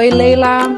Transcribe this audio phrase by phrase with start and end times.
[0.00, 0.74] Oi, Leila.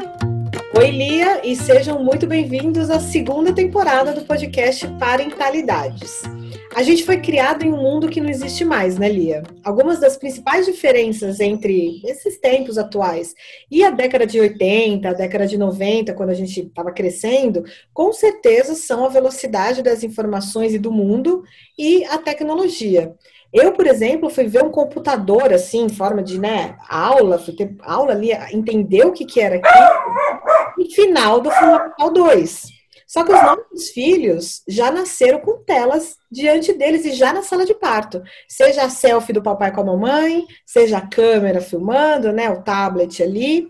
[0.75, 6.23] Oi, Lia, e sejam muito bem-vindos à segunda temporada do podcast Parentalidades.
[6.75, 9.43] A gente foi criado em um mundo que não existe mais, né, Lia?
[9.63, 13.35] Algumas das principais diferenças entre esses tempos atuais
[13.69, 18.11] e a década de 80, a década de 90, quando a gente estava crescendo, com
[18.11, 21.43] certeza são a velocidade das informações e do mundo
[21.77, 23.13] e a tecnologia.
[23.53, 27.75] Eu, por exemplo, fui ver um computador assim, em forma de né, aula, fui ter
[27.81, 32.82] aula ali, entender o que, que era aquilo, no final do Fundamental 2.
[33.13, 37.63] Só que os nossos filhos já nasceram com telas diante deles e já na sala
[37.63, 38.23] de parto.
[38.47, 43.21] Seja a selfie do papai com a mamãe, seja a câmera filmando, né, o tablet
[43.21, 43.67] ali.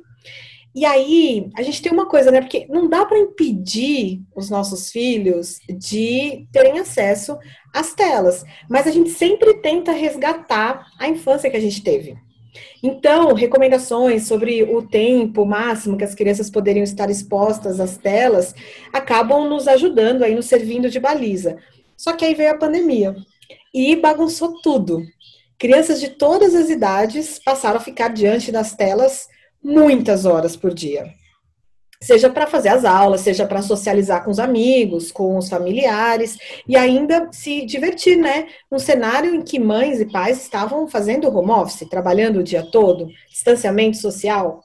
[0.74, 2.40] E aí, a gente tem uma coisa, né?
[2.40, 7.38] Porque não dá para impedir os nossos filhos de terem acesso
[7.76, 12.16] às telas, mas a gente sempre tenta resgatar a infância que a gente teve.
[12.82, 18.54] Então, recomendações sobre o tempo máximo que as crianças poderiam estar expostas às telas
[18.92, 21.58] acabam nos ajudando aí, nos servindo de baliza.
[21.98, 23.16] Só que aí veio a pandemia
[23.74, 25.02] e bagunçou tudo.
[25.58, 29.28] Crianças de todas as idades passaram a ficar diante das telas
[29.64, 31.06] muitas horas por dia.
[32.04, 36.38] Seja para fazer as aulas, seja para socializar com os amigos, com os familiares
[36.68, 38.48] e ainda se divertir, né?
[38.70, 43.08] Num cenário em que mães e pais estavam fazendo home office, trabalhando o dia todo,
[43.30, 44.62] distanciamento social.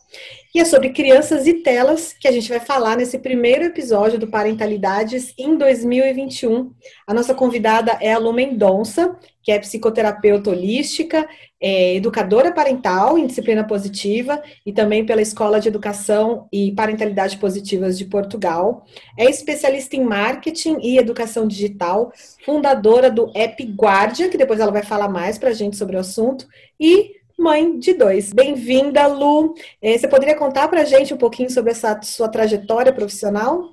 [0.54, 4.26] E é sobre crianças e telas que a gente vai falar nesse primeiro episódio do
[4.26, 6.72] Parentalidades em 2021.
[7.06, 11.28] A nossa convidada é a Lu Mendonça, que é psicoterapeuta holística,
[11.60, 17.98] é educadora parental em disciplina positiva e também pela Escola de Educação e Parentalidade Positivas
[17.98, 18.84] de Portugal.
[19.18, 22.12] É especialista em marketing e educação digital,
[22.44, 26.00] fundadora do App Guardia, que depois ela vai falar mais para a gente sobre o
[26.00, 26.46] assunto,
[26.80, 28.32] e mãe de dois.
[28.32, 29.54] Bem-vinda, Lu.
[29.80, 33.70] É, você poderia contar para a gente um pouquinho sobre essa sua trajetória profissional?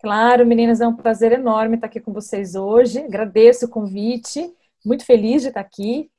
[0.00, 2.98] Claro, meninas, é um prazer enorme estar aqui com vocês hoje.
[2.98, 4.52] Agradeço o convite,
[4.84, 6.10] muito feliz de estar aqui.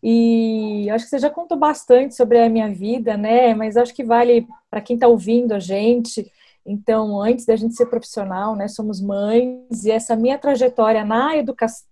[0.00, 3.52] E acho que você já contou bastante sobre a minha vida, né?
[3.52, 6.30] Mas acho que vale para quem está ouvindo a gente.
[6.64, 11.91] Então, antes da gente ser profissional, né, somos mães e essa minha trajetória na educação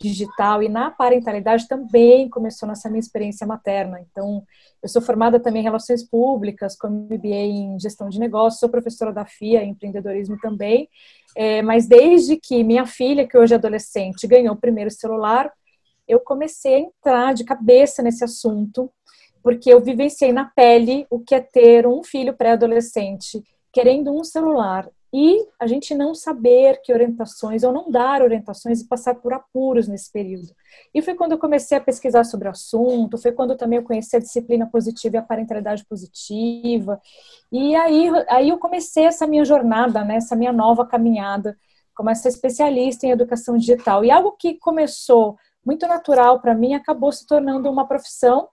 [0.00, 4.00] digital e na parentalidade também começou nessa minha experiência materna.
[4.00, 4.44] Então,
[4.82, 9.12] eu sou formada também em relações públicas, com MBA em gestão de negócios, sou professora
[9.12, 10.88] da FIA em empreendedorismo também.
[11.36, 15.52] É, mas desde que minha filha, que hoje é adolescente, ganhou o primeiro celular,
[16.06, 18.90] eu comecei a entrar de cabeça nesse assunto,
[19.42, 23.42] porque eu vivenciei na pele o que é ter um filho pré-adolescente
[23.72, 28.86] querendo um celular e a gente não saber que orientações, ou não dar orientações e
[28.86, 30.54] passar por apuros nesse período.
[30.94, 34.16] E foi quando eu comecei a pesquisar sobre o assunto, foi quando também eu conheci
[34.16, 37.00] a disciplina positiva e a parentalidade positiva.
[37.50, 41.56] E aí, aí eu comecei essa minha jornada, né, essa minha nova caminhada
[41.98, 44.04] como essa especialista em educação digital.
[44.04, 45.36] E algo que começou
[45.66, 48.48] muito natural para mim acabou se tornando uma profissão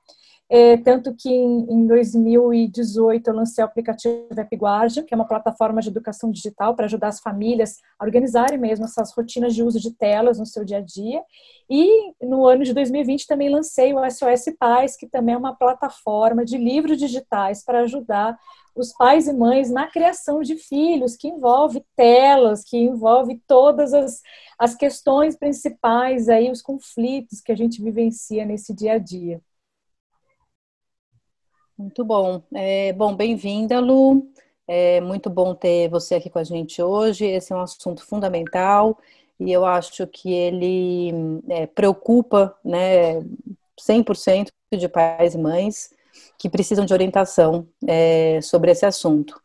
[0.48, 5.82] é, tanto que em, em, 2018 eu lancei o aplicativo AppGuardian, que é uma plataforma
[5.82, 9.92] de educação digital para ajudar as famílias a organizarem mesmo essas rotinas de uso de
[9.92, 11.24] telas no seu dia a dia.
[11.68, 16.46] E no ano de 2020 também lancei o SOS Pais, que também é uma plataforma
[16.46, 18.38] de livros digitais para ajudar
[18.76, 24.22] os pais e mães na criação de filhos, que envolve telas, que envolve todas as,
[24.60, 29.42] as questões principais aí, os conflitos que a gente vivencia nesse dia a dia.
[31.78, 32.41] Muito bom.
[32.53, 34.30] É, bom, bem-vinda, Lu.
[34.68, 37.25] É muito bom ter você aqui com a gente hoje.
[37.25, 38.97] Esse é um assunto fundamental
[39.38, 41.12] e eu acho que ele
[41.50, 43.22] é, preocupa né,
[43.78, 44.47] 100%
[44.78, 45.94] de pais e mães
[46.38, 49.40] que precisam de orientação é, sobre esse assunto.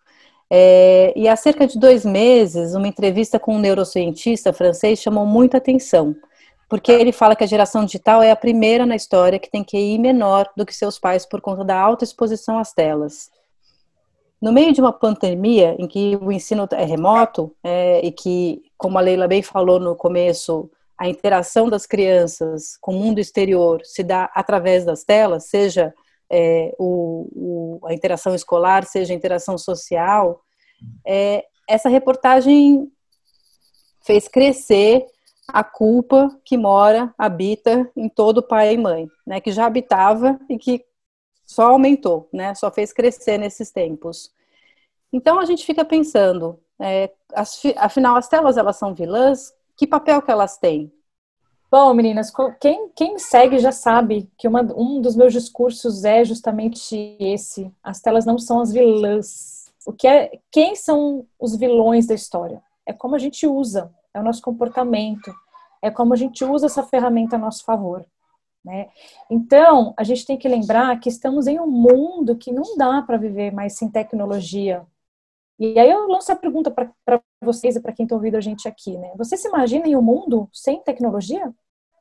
[0.49, 5.59] É, e há cerca de dois meses, uma entrevista com um neurocientista francês chamou muita
[5.59, 6.15] atenção
[6.71, 9.99] porque ele fala que a geração digital é a primeira na história que tem QI
[9.99, 13.29] menor do que seus pais por conta da alta exposição às telas.
[14.41, 18.97] No meio de uma pandemia em que o ensino é remoto é, e que, como
[18.97, 24.05] a Leila bem falou no começo, a interação das crianças com o mundo exterior se
[24.05, 25.93] dá através das telas, seja
[26.31, 30.41] é, o, o, a interação escolar, seja a interação social,
[31.05, 32.89] é, essa reportagem
[34.03, 35.05] fez crescer
[35.53, 40.59] a culpa que mora, habita em todo pai e mãe, né, que já habitava e
[40.59, 40.85] que
[41.51, 42.55] só aumentou, né?
[42.55, 44.33] Só fez crescer nesses tempos.
[45.13, 49.53] Então a gente fica pensando, é, as, afinal as telas elas são vilãs?
[49.77, 50.93] Que papel que elas têm?
[51.69, 56.25] Bom, meninas, quem, quem me segue já sabe que uma, um dos meus discursos é
[56.25, 59.73] justamente esse: as telas não são as vilãs.
[59.85, 62.63] O que é, quem são os vilões da história?
[62.87, 65.33] É como a gente usa, é o nosso comportamento,
[65.83, 68.05] é como a gente usa essa ferramenta a nosso favor.
[68.65, 68.91] Né?
[69.31, 73.17] Então, a gente tem que lembrar que estamos em um mundo que não dá para
[73.17, 74.87] viver mais sem tecnologia.
[75.59, 78.67] E aí eu lanço a pergunta para vocês e para quem está ouvindo a gente
[78.67, 79.13] aqui, né?
[79.17, 81.53] Você se imagina em um mundo sem tecnologia?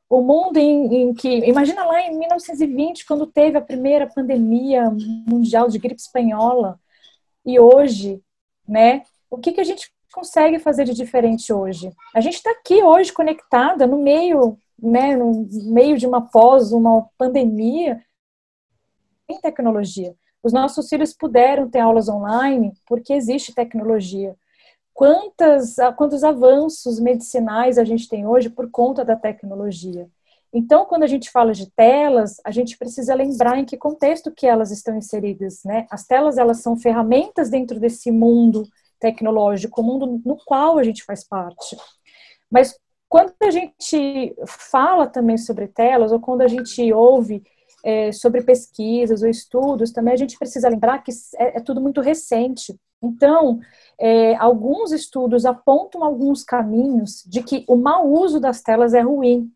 [0.09, 1.27] O mundo em, em, que.
[1.45, 4.89] Imagina lá em 1920, quando teve a primeira pandemia
[5.27, 6.79] mundial de gripe espanhola.
[7.45, 8.21] E hoje,
[8.67, 9.03] né?
[9.29, 11.91] O que, que a gente consegue fazer de diferente hoje?
[12.13, 17.07] A gente está aqui hoje conectada no meio né, no meio de uma pós, uma
[17.17, 18.01] pandemia,
[19.27, 20.15] tem tecnologia.
[20.41, 24.35] Os nossos filhos puderam ter aulas online porque existe tecnologia.
[24.93, 30.09] Quantas, quantos avanços medicinais a gente tem hoje por conta da tecnologia?
[30.51, 34.47] Então, quando a gente fala de telas, a gente precisa lembrar em que contexto que
[34.47, 35.85] elas estão inseridas, né?
[35.91, 38.67] As telas, elas são ferramentas dentro desse mundo
[38.99, 41.77] tecnológico, o mundo no qual a gente faz parte.
[42.49, 47.43] Mas quando a gente fala também sobre telas, ou quando a gente ouve
[47.83, 52.01] é, sobre pesquisas ou estudos, também a gente precisa lembrar que é, é tudo muito
[52.01, 52.79] recente.
[53.01, 53.59] Então,
[53.97, 59.51] é, alguns estudos apontam alguns caminhos de que o mau uso das telas é ruim.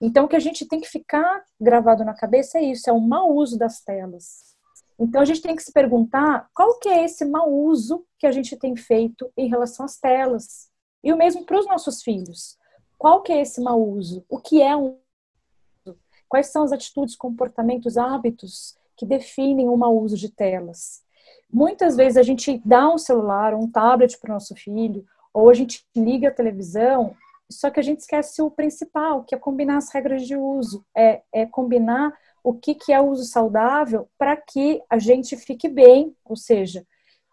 [0.00, 3.00] Então, o que a gente tem que ficar gravado na cabeça é isso, é o
[3.00, 4.56] mau uso das telas.
[4.98, 8.32] Então, a gente tem que se perguntar qual que é esse mau uso que a
[8.32, 10.68] gente tem feito em relação às telas.
[11.04, 12.58] E o mesmo para os nossos filhos.
[12.96, 14.24] Qual que é esse mau uso?
[14.28, 14.98] O que é um
[16.28, 21.02] Quais são as atitudes, comportamentos, hábitos que definem o mau uso de telas?
[21.50, 25.54] Muitas vezes a gente dá um celular, um tablet para o nosso filho, ou a
[25.54, 27.14] gente liga a televisão,
[27.50, 31.22] só que a gente esquece o principal, que é combinar as regras de uso, é,
[31.32, 32.12] é combinar
[32.42, 36.84] o que, que é uso saudável para que a gente fique bem, ou seja,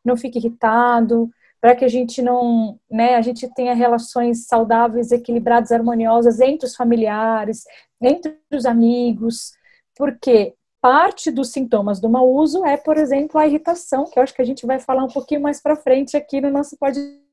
[0.04, 1.30] não fique irritado,
[1.60, 6.76] para que a gente não, né, a gente tenha relações saudáveis, equilibradas, harmoniosas entre os
[6.76, 7.64] familiares,
[8.02, 9.54] entre os amigos,
[9.96, 14.36] porque parte dos sintomas do mau uso é, por exemplo, a irritação, que eu acho
[14.36, 17.26] que a gente vai falar um pouquinho mais para frente aqui no nosso podcast.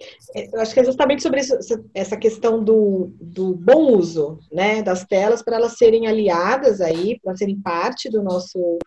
[0.00, 1.56] É, eu acho que é justamente sobre isso,
[1.94, 7.36] essa questão do, do bom uso né, das telas, para elas serem aliadas aí, para
[7.36, 8.78] serem parte do nosso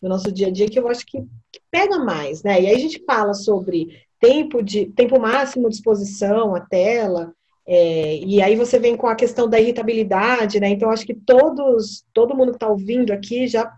[0.00, 1.18] no nosso dia a dia que eu acho que,
[1.52, 2.62] que pega mais, né?
[2.62, 7.34] E aí a gente fala sobre tempo de tempo máximo de exposição à tela,
[7.66, 10.70] é, e aí você vem com a questão da irritabilidade, né?
[10.70, 13.70] Então acho que todos, todo mundo que está ouvindo aqui já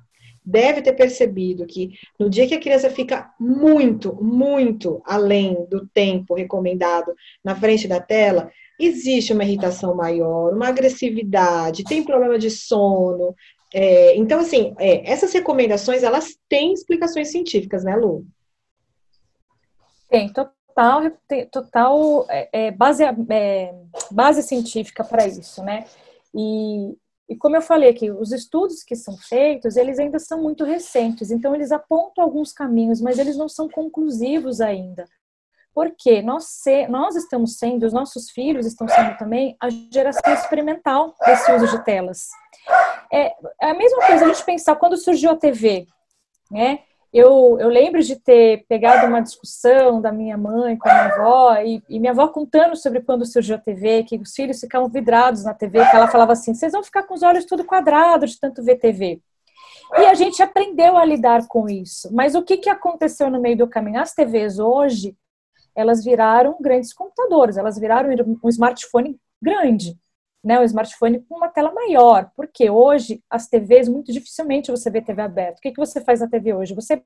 [0.44, 6.34] deve ter percebido que no dia que a criança fica muito, muito além do tempo
[6.34, 13.34] recomendado na frente da tela, existe uma irritação maior, uma agressividade, tem problema de sono,
[13.74, 18.26] é, então, assim, é, essas recomendações, elas têm explicações científicas, né, Lu?
[20.10, 21.10] Tem, total,
[21.50, 23.74] total é, é base, é,
[24.10, 25.86] base científica para isso, né?
[26.34, 26.94] E,
[27.28, 31.30] e como eu falei aqui, os estudos que são feitos, eles ainda são muito recentes,
[31.30, 35.04] então eles apontam alguns caminhos, mas eles não são conclusivos ainda.
[35.74, 41.14] Porque nós, se, nós estamos sendo, os nossos filhos estão sendo também a geração experimental
[41.24, 42.28] desse uso de telas.
[43.10, 45.86] É, é a mesma coisa a gente pensar quando surgiu a TV,
[46.50, 46.80] né?
[47.12, 51.56] Eu, eu lembro de ter pegado uma discussão da minha mãe com a minha avó,
[51.56, 55.44] e, e, minha avó contando sobre quando surgiu a TV, que os filhos ficavam vidrados
[55.44, 58.40] na TV, que ela falava assim: vocês vão ficar com os olhos tudo quadrados de
[58.40, 59.20] tanto ver TV.
[59.94, 62.08] E a gente aprendeu a lidar com isso.
[62.14, 64.00] Mas o que, que aconteceu no meio do caminho?
[64.00, 65.14] As TVs hoje,
[65.76, 68.08] elas viraram grandes computadores, elas viraram
[68.42, 69.98] um smartphone grande
[70.42, 75.00] né, o smartphone com uma tela maior, porque hoje as TVs, muito dificilmente você vê
[75.00, 75.58] TV aberta.
[75.58, 76.74] O que, que você faz na TV hoje?
[76.74, 77.02] Você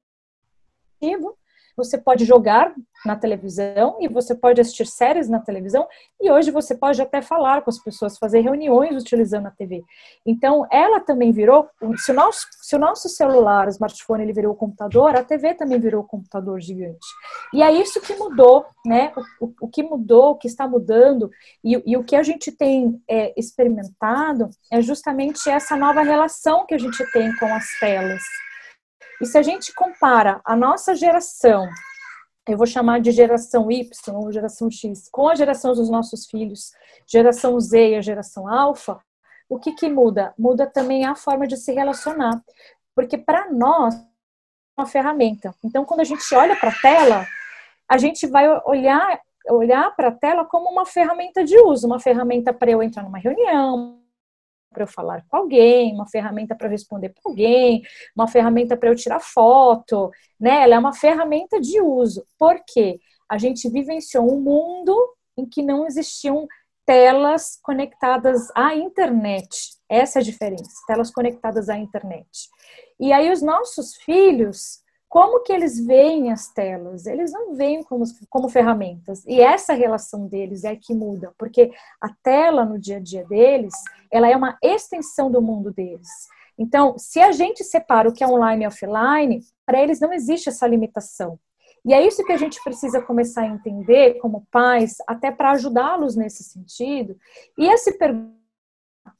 [1.76, 5.86] você pode jogar na televisão e você pode assistir séries na televisão
[6.20, 9.84] e hoje você pode até falar com as pessoas, fazer reuniões utilizando a TV.
[10.24, 14.52] Então, ela também virou, se o nosso, se o nosso celular, o smartphone, ele virou
[14.52, 17.06] o computador, a TV também virou o computador gigante.
[17.52, 19.12] E é isso que mudou, né?
[19.40, 21.30] O, o, o que mudou, o que está mudando
[21.62, 26.74] e, e o que a gente tem é, experimentado é justamente essa nova relação que
[26.74, 28.22] a gente tem com as telas.
[29.20, 31.68] E se a gente compara a nossa geração,
[32.48, 36.72] eu vou chamar de geração Y ou geração X, com a geração dos nossos filhos,
[37.06, 39.00] geração Z e a geração Alpha,
[39.48, 40.34] o que, que muda?
[40.38, 42.42] Muda também a forma de se relacionar.
[42.94, 45.54] Porque para nós, é uma ferramenta.
[45.64, 47.26] Então, quando a gente olha para a tela,
[47.88, 52.52] a gente vai olhar olhar para a tela como uma ferramenta de uso, uma ferramenta
[52.52, 54.00] para eu entrar numa reunião,
[54.76, 57.82] para eu falar com alguém, uma ferramenta para responder para alguém,
[58.14, 60.62] uma ferramenta para eu tirar foto, né?
[60.64, 62.26] Ela é uma ferramenta de uso.
[62.38, 63.00] Por quê?
[63.26, 64.94] A gente vivenciou um mundo
[65.34, 66.46] em que não existiam
[66.84, 69.48] telas conectadas à internet.
[69.88, 72.28] Essa é a diferença, telas conectadas à internet.
[73.00, 77.06] E aí os nossos filhos como que eles veem as telas?
[77.06, 79.24] Eles não veem como, como ferramentas.
[79.26, 83.74] E essa relação deles é que muda, porque a tela no dia a dia deles,
[84.10, 86.08] ela é uma extensão do mundo deles.
[86.58, 90.48] Então, se a gente separa o que é online e offline, para eles não existe
[90.48, 91.38] essa limitação.
[91.84, 96.16] E é isso que a gente precisa começar a entender como pais, até para ajudá-los
[96.16, 97.16] nesse sentido,
[97.56, 98.34] e a se perguntar,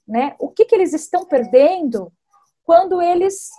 [0.06, 2.12] né, o que, que eles estão perdendo
[2.64, 3.50] quando eles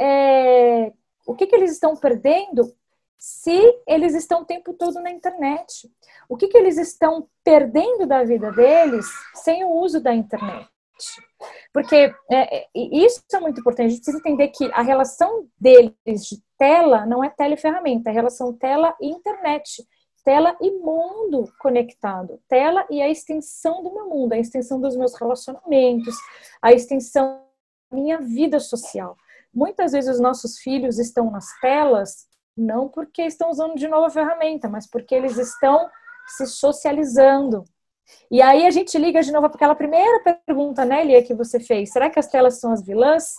[0.00, 0.92] é,
[1.26, 2.72] o que, que eles estão perdendo
[3.18, 5.90] se eles estão o tempo todo na internet?
[6.28, 10.68] O que, que eles estão perdendo da vida deles sem o uso da internet?
[11.72, 13.86] Porque é, é isso é muito importante.
[13.86, 18.10] A gente precisa entender que a relação deles de tela não é tela e ferramenta,
[18.10, 19.86] é relação tela e internet.
[20.24, 22.40] Tela e mundo conectado.
[22.48, 26.16] Tela e a extensão do meu mundo, a extensão dos meus relacionamentos,
[26.60, 27.44] a extensão
[27.90, 29.16] da minha vida social.
[29.56, 34.10] Muitas vezes os nossos filhos estão nas telas não porque estão usando de novo a
[34.10, 35.88] ferramenta, mas porque eles estão
[36.28, 37.64] se socializando.
[38.30, 41.58] E aí a gente liga de novo para aquela primeira pergunta, né, Lia, que você
[41.58, 41.90] fez.
[41.90, 43.34] Será que as telas são as vilãs?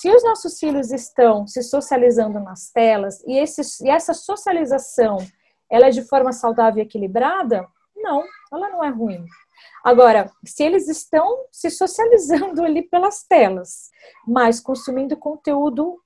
[0.00, 5.18] Se os nossos filhos estão se socializando nas telas e, esse, e essa socialização
[5.70, 9.22] ela é de forma saudável e equilibrada, não, ela não é ruim.
[9.88, 13.90] Agora, se eles estão se socializando ali pelas telas,
[14.26, 15.98] mas consumindo conteúdo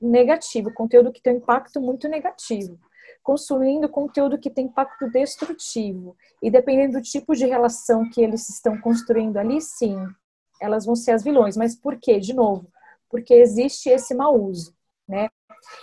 [0.00, 2.78] negativo, conteúdo que tem um impacto muito negativo,
[3.20, 8.80] consumindo conteúdo que tem impacto destrutivo, e dependendo do tipo de relação que eles estão
[8.80, 9.96] construindo ali, sim,
[10.60, 11.56] elas vão ser as vilões.
[11.56, 12.20] Mas por quê?
[12.20, 12.70] De novo,
[13.10, 14.72] porque existe esse mau uso,
[15.08, 15.28] né?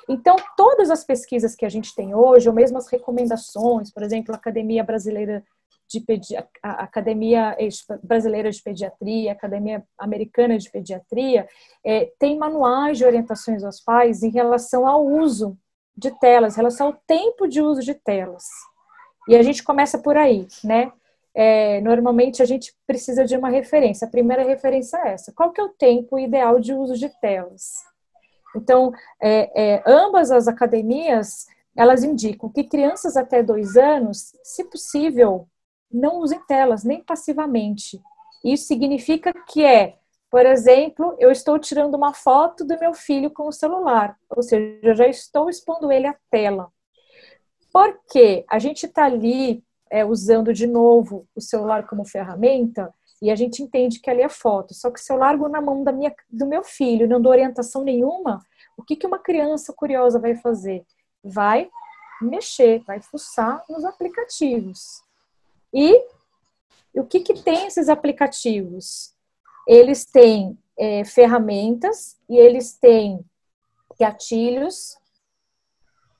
[0.07, 4.33] Então, todas as pesquisas que a gente tem hoje, ou mesmo as recomendações, por exemplo,
[4.33, 5.43] a Academia Brasileira
[5.87, 6.45] de Pedi a
[6.83, 7.55] Academia
[8.03, 11.47] Brasileira de Pediatria, Academia Americana de Pediatria,
[11.85, 15.57] é, tem manuais de orientações aos pais em relação ao uso
[15.95, 18.45] de telas, em relação ao tempo de uso de telas.
[19.27, 20.91] E a gente começa por aí, né?
[21.33, 24.07] É, normalmente a gente precisa de uma referência.
[24.07, 25.33] A primeira referência é essa.
[25.33, 27.73] Qual que é o tempo ideal de uso de telas?
[28.55, 35.47] Então, é, é, ambas as academias, elas indicam que crianças até dois anos, se possível,
[35.95, 38.01] não usem telas, nem passivamente.
[38.43, 39.97] Isso significa que é,
[40.29, 44.79] por exemplo, eu estou tirando uma foto do meu filho com o celular, ou seja,
[44.83, 46.71] eu já estou expondo ele à tela.
[47.71, 53.35] Porque a gente está ali é, usando de novo o celular como ferramenta e a
[53.35, 54.73] gente entende que ali é foto.
[54.73, 57.83] Só que se eu largo na mão da minha, do meu filho, não dou orientação
[57.83, 58.41] nenhuma,
[58.77, 60.85] o que, que uma criança curiosa vai fazer?
[61.23, 61.69] Vai
[62.21, 65.04] mexer, vai fuçar nos aplicativos.
[65.75, 66.01] E
[66.93, 69.13] o que, que tem esses aplicativos?
[69.67, 73.19] Eles têm é, ferramentas e eles têm
[73.99, 74.97] gatilhos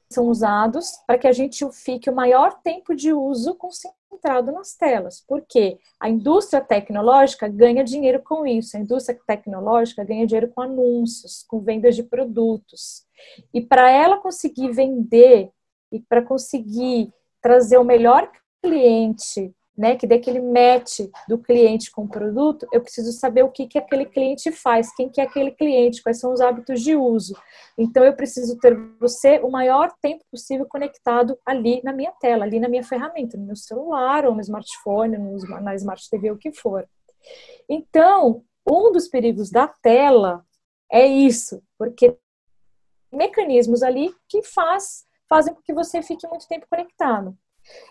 [0.10, 5.24] são usados para que a gente fique o maior tempo de uso concentrado nas telas.
[5.28, 8.78] Porque a indústria tecnológica ganha dinheiro com isso.
[8.78, 13.06] A indústria tecnológica ganha dinheiro com anúncios, com vendas de produtos.
[13.54, 15.52] E para ela conseguir vender
[15.92, 18.30] e para conseguir trazer o melhor
[18.66, 23.52] cliente, né, que dê aquele match do cliente com o produto, eu preciso saber o
[23.52, 26.96] que, que aquele cliente faz, quem que é aquele cliente, quais são os hábitos de
[26.96, 27.36] uso.
[27.78, 32.60] Então, eu preciso ter você o maior tempo possível conectado ali na minha tela, ali
[32.60, 36.54] na minha ferramenta, no meu celular ou no smartphone, no, na Smart TV, o que
[36.54, 36.88] for.
[37.70, 40.46] Então, um dos perigos da tela
[40.90, 42.18] é isso, porque
[43.12, 47.38] mecanismos ali que faz, fazem com que você fique muito tempo conectado.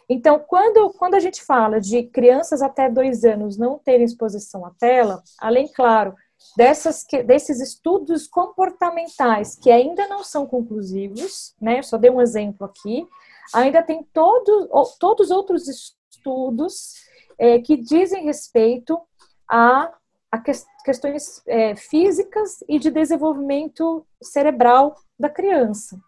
[0.08, 4.70] Então, quando, quando a gente fala de crianças até dois anos não terem exposição à
[4.70, 6.14] tela, além, claro,
[6.56, 11.78] dessas, desses estudos comportamentais que ainda não são conclusivos, né?
[11.78, 13.06] Eu só dei um exemplo aqui,
[13.54, 16.94] ainda tem todo, todos outros estudos
[17.38, 19.00] é, que dizem respeito
[19.48, 19.92] a,
[20.30, 20.38] a
[20.84, 25.98] questões é, físicas e de desenvolvimento cerebral da criança.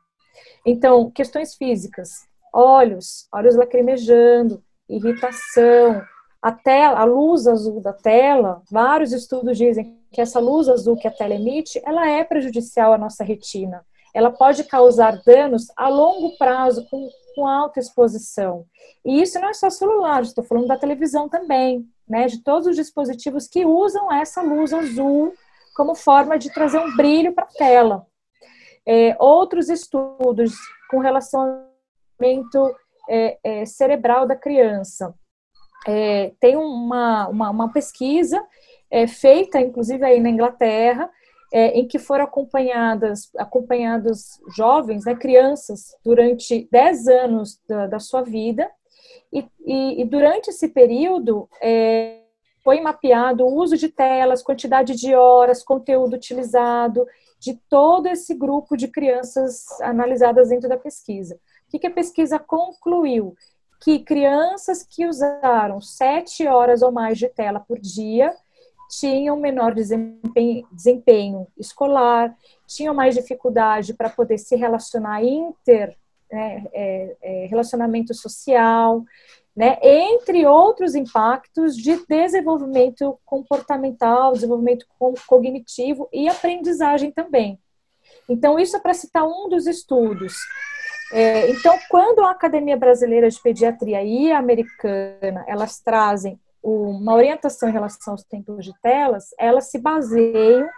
[0.65, 6.03] Então, questões físicas, olhos, olhos lacrimejando, irritação,
[6.41, 11.09] a tela, a luz azul da tela, vários estudos dizem que essa luz azul que
[11.09, 13.85] a tela emite, ela é prejudicial à nossa retina.
[14.15, 18.65] Ela pode causar danos a longo prazo com, com alta exposição.
[19.05, 22.27] E isso não é só celular, estou falando da televisão também, né?
[22.27, 25.35] De todos os dispositivos que usam essa luz azul
[25.75, 28.07] como forma de trazer um brilho para a tela.
[28.87, 30.55] É, outros estudos
[30.89, 31.01] com
[32.19, 32.75] relacionamento
[33.09, 35.15] é, é, cerebral da criança.
[35.87, 38.45] É, tem uma, uma, uma pesquisa
[38.91, 41.09] é, feita, inclusive, aí na Inglaterra,
[41.53, 48.23] é, em que foram acompanhadas acompanhados jovens, né, crianças, durante 10 anos da, da sua
[48.23, 48.69] vida,
[49.33, 52.21] e, e, e, durante esse período é,
[52.65, 57.07] foi mapeado o uso de telas, quantidade de horas, conteúdo utilizado
[57.39, 61.39] de todo esse grupo de crianças analisadas dentro da pesquisa.
[61.77, 63.37] Que, que a pesquisa concluiu?
[63.83, 68.35] Que crianças que usaram sete horas ou mais de tela por dia
[68.89, 72.35] tinham menor desempenho, desempenho escolar,
[72.67, 75.95] tinham mais dificuldade para poder se relacionar inter,
[76.33, 79.05] né, é, é, relacionamento social,
[79.55, 84.87] né, entre outros impactos de desenvolvimento comportamental, desenvolvimento
[85.27, 87.59] cognitivo e aprendizagem também.
[88.29, 90.35] Então, isso é para citar um dos estudos.
[91.13, 97.69] É, então, quando a Academia Brasileira de Pediatria e a americana, elas trazem uma orientação
[97.69, 100.69] em relação aos tempos de telas, elas se baseiam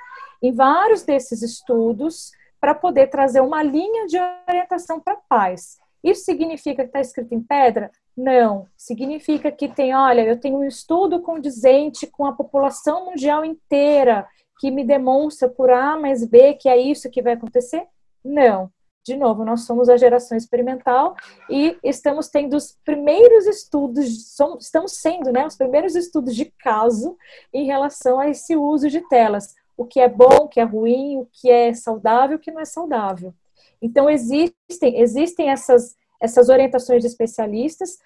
[0.43, 2.31] em vários desses estudos
[2.61, 5.79] para poder trazer uma linha de orientação para pais.
[6.05, 7.91] Isso significa que está escrito em pedra?
[8.17, 8.67] Não.
[8.77, 14.27] Significa que tem, olha, eu tenho um estudo condizente com a população mundial inteira
[14.61, 17.87] que me demonstra por A mais B que é isso que vai acontecer?
[18.25, 18.71] Não
[19.09, 21.17] de novo, nós somos a geração experimental
[21.51, 27.17] e estamos tendo os primeiros estudos, estamos sendo né, os primeiros estudos de caso
[27.53, 29.55] em relação a esse uso de telas.
[29.77, 32.61] O que é bom, o que é ruim, o que é saudável, o que não
[32.61, 33.35] é saudável.
[33.81, 37.99] Então, existem, existem essas, essas orientações de especialistas,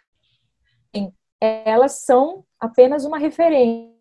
[1.41, 3.92] elas são apenas uma referência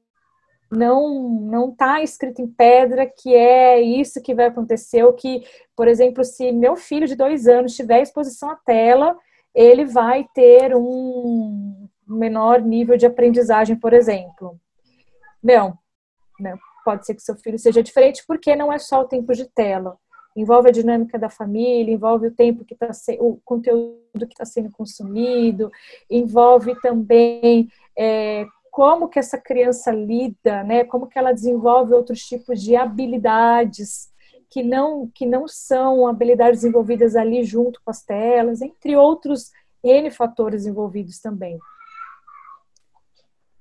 [0.71, 5.43] não não está escrito em pedra que é isso que vai acontecer, ou que,
[5.75, 9.17] por exemplo, se meu filho de dois anos tiver exposição à tela,
[9.53, 14.57] ele vai ter um menor nível de aprendizagem, por exemplo.
[15.43, 15.77] Não,
[16.39, 16.57] não.
[16.83, 19.97] Pode ser que seu filho seja diferente, porque não é só o tempo de tela.
[20.35, 24.71] Envolve a dinâmica da família, envolve o tempo que está o conteúdo que está sendo
[24.71, 25.69] consumido,
[26.09, 30.85] envolve também é, como que essa criança lida, né?
[30.85, 34.09] Como que ela desenvolve outros tipos de habilidades
[34.49, 39.51] que não que não são habilidades envolvidas ali junto com as telas, entre outros
[39.83, 41.59] N fatores envolvidos também.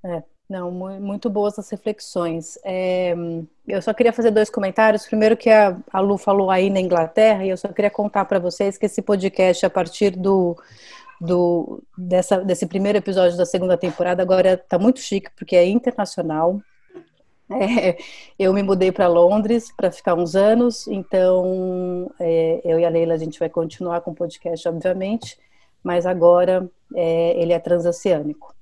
[0.05, 2.59] É, não, muito boas as reflexões.
[2.65, 3.15] É,
[3.67, 5.07] eu só queria fazer dois comentários.
[5.07, 8.39] Primeiro que a, a Lu falou aí na Inglaterra, e eu só queria contar para
[8.39, 10.57] vocês que esse podcast, a partir do
[11.21, 16.61] do, dessa, desse primeiro episódio da segunda temporada agora está muito chique, porque é internacional.
[17.53, 17.99] É,
[18.39, 23.15] eu me mudei para Londres para ficar uns anos, então é, eu e a Leila
[23.15, 25.37] a gente vai continuar com o podcast, obviamente,
[25.83, 28.55] mas agora é, ele é transoceânico.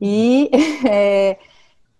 [0.00, 0.50] E
[0.88, 1.38] é,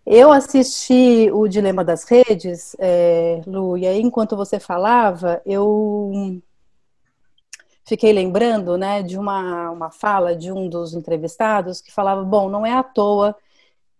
[0.04, 6.40] eu assisti o Dilema das Redes, é, Lu, e aí enquanto você falava, eu
[7.86, 12.66] fiquei lembrando né, de uma, uma fala de um dos entrevistados que falava: bom, não
[12.66, 13.36] é à toa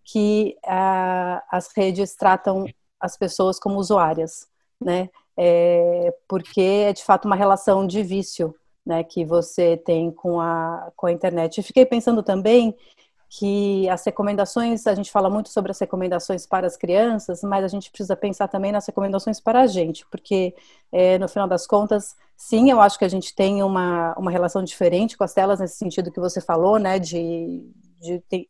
[0.03, 2.65] que a, as redes tratam
[2.99, 4.47] as pessoas como usuárias,
[4.79, 5.09] né?
[5.35, 10.91] É, porque é de fato uma relação de vício né, que você tem com a,
[10.95, 11.59] com a internet.
[11.59, 12.75] E fiquei pensando também
[13.29, 17.67] que as recomendações, a gente fala muito sobre as recomendações para as crianças, mas a
[17.67, 20.55] gente precisa pensar também nas recomendações para a gente, porque
[20.91, 24.63] é, no final das contas, sim, eu acho que a gente tem uma, uma relação
[24.63, 27.69] diferente com as telas nesse sentido que você falou, né, de,
[27.99, 28.47] de ter,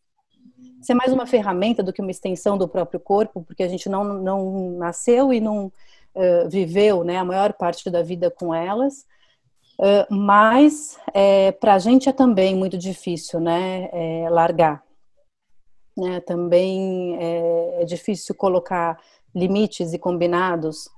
[0.82, 4.04] ser mais uma ferramenta do que uma extensão do próprio corpo, porque a gente não,
[4.04, 5.68] não nasceu e não
[6.14, 9.06] uh, viveu, né, a maior parte da vida com elas,
[9.80, 14.84] Uh, mas é, para a gente é também muito difícil, né, é, largar.
[15.96, 16.20] Né?
[16.22, 19.00] Também é, é, difícil colocar
[19.36, 20.90] limites e combinados,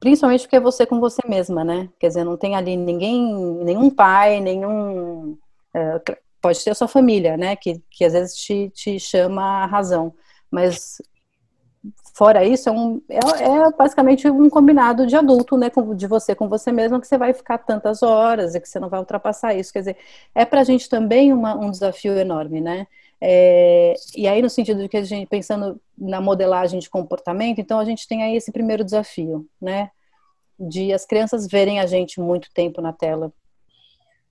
[0.00, 1.88] principalmente porque é você com você mesma, né?
[1.98, 3.34] Quer dizer, não tem ali ninguém,
[3.64, 5.36] nenhum pai, nenhum.
[5.74, 6.00] É,
[6.40, 7.56] pode ser a sua família, né?
[7.56, 10.14] Que, que às vezes te, te chama a razão,
[10.50, 10.98] mas
[12.18, 15.70] Fora isso, é, um, é, é, basicamente um combinado de adulto, né?
[15.94, 18.88] De você com você mesmo, que você vai ficar tantas horas e que você não
[18.88, 19.72] vai ultrapassar isso.
[19.72, 19.96] Quer dizer,
[20.34, 22.88] é para a gente também uma, um desafio enorme, né?
[23.20, 27.78] É, e aí, no sentido de que a gente, pensando na modelagem de comportamento, então
[27.78, 29.90] a gente tem aí esse primeiro desafio, né?
[30.58, 33.32] De as crianças verem a gente muito tempo na tela,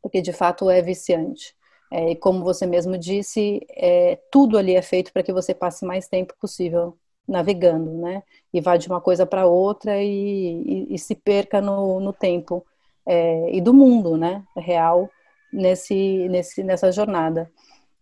[0.02, 1.56] porque de fato é viciante.
[1.92, 5.86] É, e como você mesmo disse, é, tudo ali é feito para que você passe
[5.86, 6.98] mais tempo possível
[7.28, 8.24] navegando, né?
[8.54, 12.66] E vá de uma coisa para outra e, e, e, se perca no, no tempo
[13.06, 14.44] é, e do mundo, né?
[14.56, 15.10] Real
[15.52, 17.52] nesse, nesse, nessa jornada.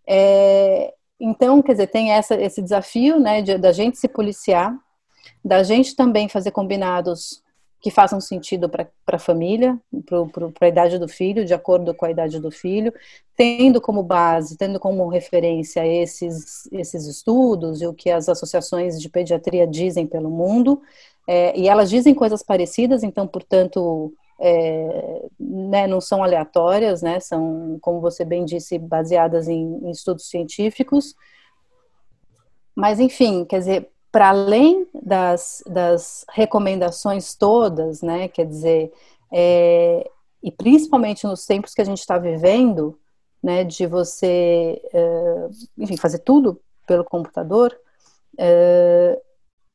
[0.07, 4.75] É, então, quer dizer, tem essa, esse desafio, né, de, da gente se policiar,
[5.43, 7.43] da gente também fazer combinados
[7.85, 12.09] que façam sentido para a família, para a idade do filho, de acordo com a
[12.09, 12.91] idade do filho,
[13.37, 19.07] tendo como base, tendo como referência esses, esses estudos e o que as associações de
[19.07, 20.81] pediatria dizem pelo mundo,
[21.27, 27.77] é, e elas dizem coisas parecidas, então, portanto, é, né, não são aleatórias, né, são,
[27.81, 31.15] como você bem disse, baseadas em, em estudos científicos.
[32.75, 38.91] Mas, enfim, quer dizer, para além das, das, recomendações todas, né, quer dizer,
[39.31, 40.09] é,
[40.43, 42.99] e principalmente nos tempos que a gente está vivendo,
[43.41, 47.77] né, de você, é, enfim, fazer tudo pelo computador,
[48.37, 49.21] é,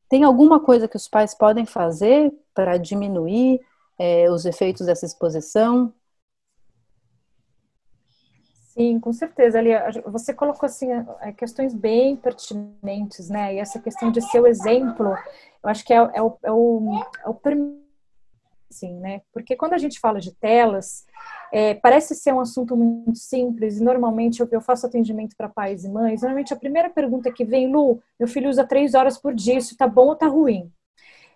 [0.09, 3.61] tem alguma coisa que os pais podem fazer para diminuir
[4.01, 5.93] é, os efeitos dessa exposição?
[8.73, 9.59] Sim, com certeza.
[9.59, 9.69] Ali,
[10.07, 10.87] você colocou assim
[11.37, 13.53] questões bem pertinentes, né?
[13.53, 15.09] E essa questão de ser o exemplo,
[15.63, 17.33] eu acho que é, é o, é o, é o
[18.71, 19.21] sim, né?
[19.31, 21.05] Porque quando a gente fala de telas,
[21.53, 23.77] é, parece ser um assunto muito simples.
[23.77, 26.21] E normalmente eu, eu faço atendimento para pais e mães.
[26.21, 29.77] Normalmente a primeira pergunta que vem, Lu, meu filho usa três horas por dia, isso
[29.77, 30.71] tá bom ou tá ruim?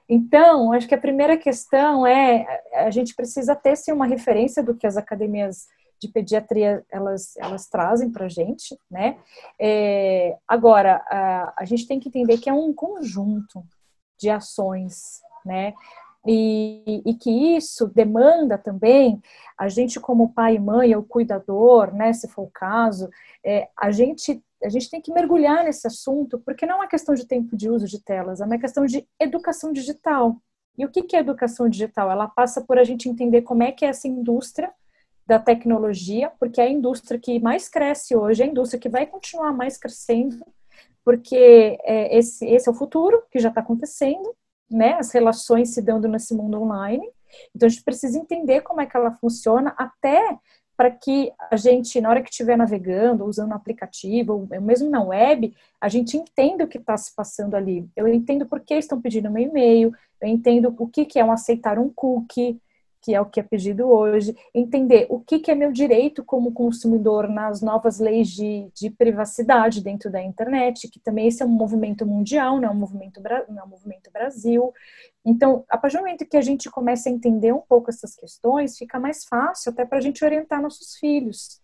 [0.08, 4.76] Então, acho que a primeira questão é a gente precisa ter sim uma referência do
[4.76, 5.68] que as academias
[6.00, 9.18] de pediatria elas, elas trazem para a gente, né?
[9.60, 13.64] É, agora, a, a gente tem que entender que é um conjunto
[14.20, 15.74] de ações, né?
[16.28, 19.22] E, e, que isso demanda também
[19.56, 23.12] a gente como pai e mãe, ou cuidador, né, se for o caso,
[23.46, 27.14] é, a gente a gente tem que mergulhar nesse assunto, porque não é uma questão
[27.16, 30.38] de tempo de uso de telas, é uma questão de educação digital.
[30.78, 32.12] E o que é educação digital?
[32.12, 34.72] Ela passa por a gente entender como é que é essa indústria
[35.26, 39.06] da tecnologia, porque é a indústria que mais cresce hoje, é a indústria que vai
[39.06, 40.46] continuar mais crescendo,
[41.04, 44.36] porque é, esse, esse é o futuro que já está acontecendo,
[44.70, 44.94] né?
[44.94, 47.08] As relações se dando nesse mundo online.
[47.56, 50.38] Então a gente precisa entender como é que ela funciona, até
[50.78, 55.02] para que a gente, na hora que estiver navegando, usando o aplicativo, ou mesmo na
[55.02, 57.88] web, a gente entenda o que está se passando ali.
[57.96, 61.32] Eu entendo por que estão pedindo meu e-mail, eu entendo o que, que é um
[61.32, 62.60] aceitar um cookie,
[63.06, 66.52] que é o que é pedido hoje, entender o que, que é meu direito como
[66.52, 71.50] consumidor nas novas leis de, de privacidade dentro da internet, que também esse é um
[71.50, 74.74] movimento mundial, não é um movimento, não é um movimento Brasil.
[75.24, 78.76] Então, a partir do momento que a gente começa a entender um pouco essas questões,
[78.76, 81.62] fica mais fácil até para a gente orientar nossos filhos.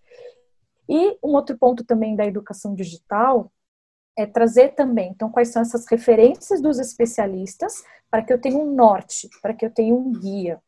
[0.87, 3.51] E um outro ponto também da educação digital
[4.15, 8.75] é trazer também, então, quais são essas referências dos especialistas para que eu tenha um
[8.75, 10.61] norte, para que eu tenha um guia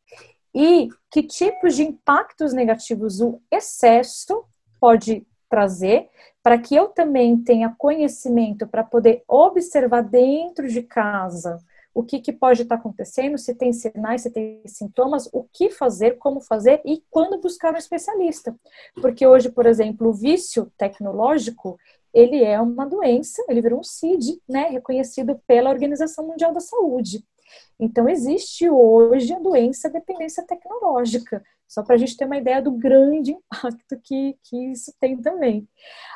[0.54, 4.44] e que tipos de impactos negativos o excesso
[4.80, 6.10] pode trazer,
[6.42, 11.58] para que eu também tenha conhecimento para poder observar dentro de casa
[11.94, 16.18] o que, que pode estar acontecendo, se tem sinais, se tem sintomas, o que fazer,
[16.18, 18.56] como fazer e quando buscar um especialista.
[18.96, 21.80] Porque hoje, por exemplo, o vício tecnológico,
[22.12, 27.24] ele é uma doença, ele virou um CID, né, reconhecido pela Organização Mundial da Saúde.
[27.80, 32.72] Então, existe hoje a doença dependência tecnológica, só para a gente ter uma ideia do
[32.72, 35.68] grande impacto que, que isso tem também.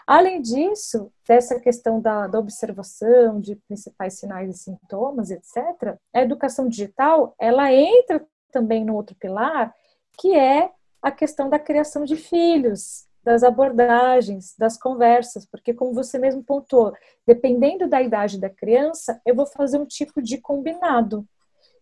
[0.06, 6.68] Além disso, dessa questão da, da observação de principais sinais e sintomas, etc., a educação
[6.68, 9.74] digital, ela entra também no outro pilar,
[10.20, 10.72] que é
[11.02, 16.94] a questão da criação de filhos, das abordagens, das conversas, porque como você mesmo pontuou,
[17.26, 21.28] dependendo da idade da criança, eu vou fazer um tipo de combinado.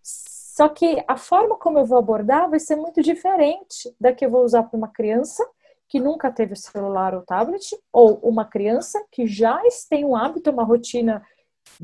[0.01, 4.31] Só que a forma como eu vou abordar vai ser muito diferente da que eu
[4.31, 5.47] vou usar para uma criança
[5.88, 10.63] que nunca teve celular ou tablet, ou uma criança que já tem um hábito, uma
[10.63, 11.23] rotina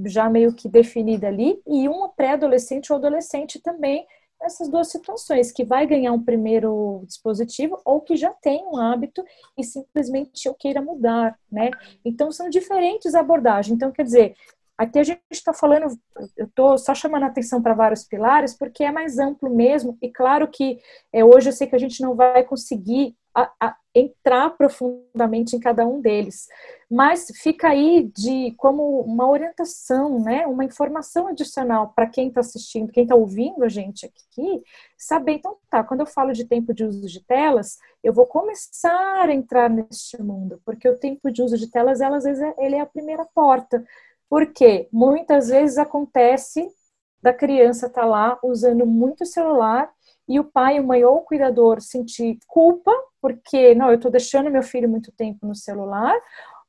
[0.07, 4.07] já meio que definida ali, e uma pré-adolescente ou adolescente também
[4.41, 9.23] essas duas situações, que vai ganhar um primeiro dispositivo ou que já tem um hábito
[9.57, 11.69] e simplesmente eu queira mudar, né?
[12.03, 13.75] Então são diferentes abordagens.
[13.75, 14.35] Então, quer dizer,
[14.77, 15.97] aqui a gente está falando,
[16.35, 20.09] eu estou só chamando a atenção para vários pilares, porque é mais amplo mesmo, e
[20.09, 20.79] claro que
[21.13, 25.59] é, hoje eu sei que a gente não vai conseguir a, a entrar profundamente em
[25.59, 26.47] cada um deles.
[26.89, 30.45] Mas fica aí de como uma orientação, né?
[30.47, 34.63] Uma informação adicional para quem está assistindo, quem está ouvindo a gente aqui,
[34.97, 39.29] saber, então tá, quando eu falo de tempo de uso de telas, eu vou começar
[39.29, 42.55] a entrar neste mundo, porque o tempo de uso de telas, ela, às vezes, é,
[42.59, 43.83] ele é a primeira porta.
[44.29, 46.65] Porque muitas vezes acontece
[47.21, 49.91] da criança estar tá lá usando muito celular
[50.27, 54.49] e o pai, a mãe ou o cuidador sentir culpa porque não, eu estou deixando
[54.49, 56.19] meu filho muito tempo no celular,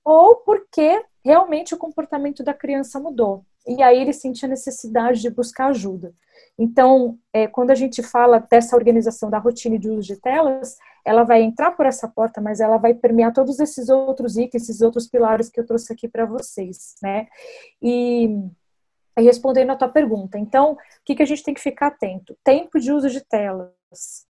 [0.05, 3.45] ou porque realmente o comportamento da criança mudou.
[3.67, 6.13] E aí ele sente a necessidade de buscar ajuda.
[6.59, 11.23] Então, é, quando a gente fala dessa organização da rotina de uso de telas, ela
[11.23, 15.09] vai entrar por essa porta, mas ela vai permear todos esses outros itens, esses outros
[15.09, 17.29] pilares que eu trouxe aqui para vocês, né?
[17.81, 18.37] E
[19.21, 22.37] respondendo a tua pergunta, então, o que, que a gente tem que ficar atento?
[22.43, 24.27] Tempo de uso de telas.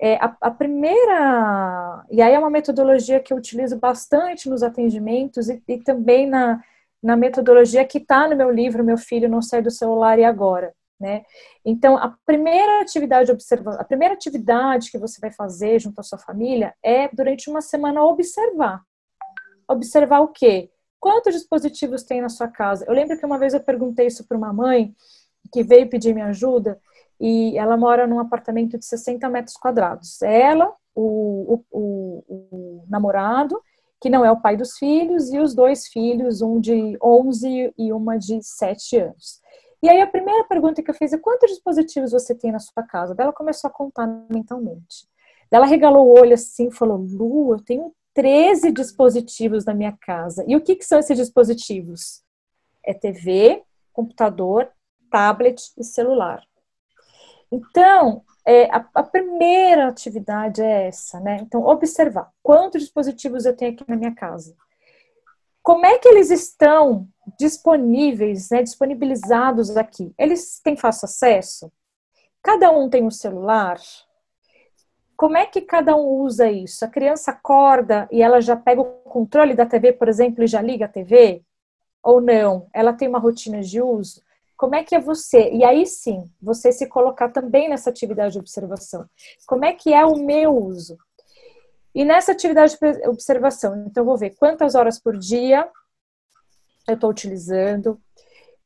[0.00, 5.48] É, a, a, primeira, e aí é uma metodologia que eu utilizo bastante nos atendimentos
[5.48, 6.62] e, e também na,
[7.02, 10.74] na metodologia que está no meu livro, Meu Filho Não Sai do Celular e Agora.
[10.98, 11.22] Né?
[11.64, 16.18] Então, a primeira atividade observa, a primeira atividade que você vai fazer junto à sua
[16.18, 18.82] família é durante uma semana observar.
[19.68, 20.70] Observar o quê?
[21.04, 22.86] Quantos dispositivos tem na sua casa?
[22.88, 24.96] Eu lembro que uma vez eu perguntei isso para uma mãe
[25.52, 26.80] que veio pedir minha ajuda
[27.20, 30.22] e ela mora num apartamento de 60 metros quadrados.
[30.22, 33.60] Ela, o, o, o, namorado,
[34.00, 37.92] que não é o pai dos filhos, e os dois filhos, um de 11 e
[37.92, 39.42] uma de 7 anos.
[39.82, 42.82] E aí a primeira pergunta que eu fiz é quantos dispositivos você tem na sua
[42.82, 43.14] casa?
[43.18, 45.06] Ela começou a contar mentalmente.
[45.50, 50.44] Ela regalou o olho assim falou, Lu, eu tenho 13 dispositivos na minha casa.
[50.46, 52.22] E o que, que são esses dispositivos?
[52.84, 54.70] É TV, computador,
[55.10, 56.42] tablet e celular.
[57.50, 61.38] Então, é, a, a, primeira atividade é essa, né?
[61.40, 64.54] Então, observar quantos dispositivos eu tenho aqui na minha casa.
[65.62, 70.12] Como é que eles estão disponíveis, né, disponibilizados aqui?
[70.18, 71.72] Eles têm fácil acesso?
[72.42, 73.80] Cada um tem um celular?
[75.16, 76.84] Como é que cada um usa isso?
[76.84, 80.60] A criança acorda e ela já pega o controle da TV, por exemplo, e já
[80.60, 81.42] liga a TV?
[82.02, 82.66] Ou não?
[82.72, 84.22] Ela tem uma rotina de uso?
[84.56, 85.50] Como é que é você?
[85.50, 89.08] E aí sim, você se colocar também nessa atividade de observação.
[89.46, 90.96] Como é que é o meu uso?
[91.94, 95.68] E nessa atividade de observação, então vou ver quantas horas por dia
[96.88, 98.00] eu estou utilizando,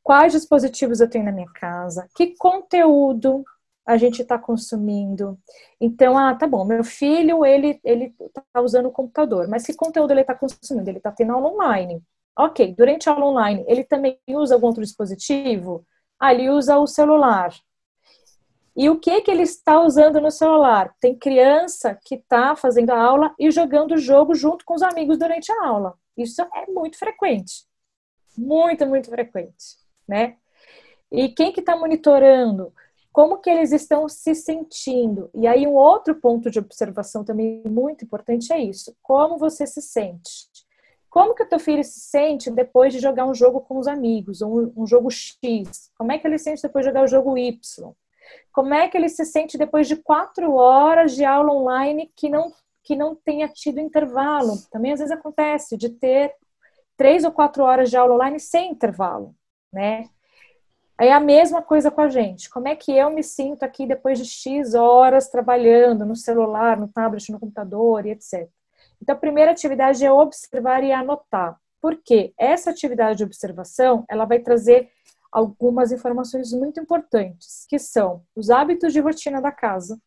[0.01, 3.45] quais dispositivos eu tenho na minha casa, que conteúdo
[3.89, 5.35] a gente está consumindo.
[5.81, 10.11] Então, ah, tá bom, meu filho, ele ele está usando o computador, mas que conteúdo
[10.11, 10.87] ele está consumindo?
[10.87, 12.03] Ele está tendo aula online.
[12.37, 15.83] Ok, durante a aula online, ele também usa algum outro dispositivo?
[16.19, 17.51] Ah, ele usa o celular.
[18.75, 20.93] E o que que ele está usando no celular?
[21.01, 25.17] Tem criança que está fazendo a aula e jogando o jogo junto com os amigos
[25.17, 25.95] durante a aula.
[26.15, 27.65] Isso é muito frequente.
[28.37, 30.37] Muito, muito frequente, né?
[31.11, 32.71] E quem que está monitorando?
[33.11, 35.29] Como que eles estão se sentindo.
[35.33, 38.95] E aí um outro ponto de observação também muito importante é isso.
[39.01, 40.47] Como você se sente?
[41.09, 44.41] Como que o teu filho se sente depois de jogar um jogo com os amigos,
[44.41, 45.91] um, um jogo X?
[45.97, 47.59] Como é que ele se sente depois de jogar o jogo Y?
[48.53, 52.53] Como é que ele se sente depois de quatro horas de aula online que não,
[52.83, 54.53] que não tenha tido intervalo?
[54.69, 56.31] Também às vezes acontece de ter
[56.95, 59.35] três ou quatro horas de aula online sem intervalo,
[59.73, 60.07] né?
[60.99, 62.49] É a mesma coisa com a gente.
[62.49, 66.89] Como é que eu me sinto aqui depois de X horas trabalhando no celular, no
[66.89, 68.49] tablet, no computador e etc.
[69.01, 71.57] Então, a primeira atividade é observar e anotar.
[71.81, 72.33] Por quê?
[72.37, 74.89] Essa atividade de observação, ela vai trazer
[75.31, 79.97] algumas informações muito importantes, que são os hábitos de rotina da casa,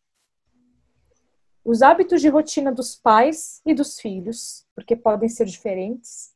[1.65, 6.32] os hábitos de rotina dos pais e dos filhos, porque podem ser diferentes,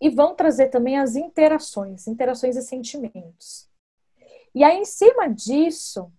[0.00, 3.68] e vão trazer também as interações, interações e sentimentos.
[4.54, 6.10] E aí, em cima disso,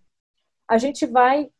[0.68, 1.50] a gente vai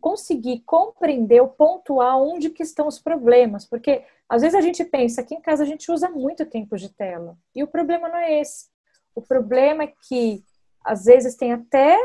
[0.00, 5.34] conseguir compreender, pontuar onde que estão os problemas, porque às vezes a gente pensa que
[5.34, 8.66] em casa a gente usa muito tempo de tela, e o problema não é esse.
[9.14, 10.42] O problema é que
[10.84, 11.96] às vezes tem até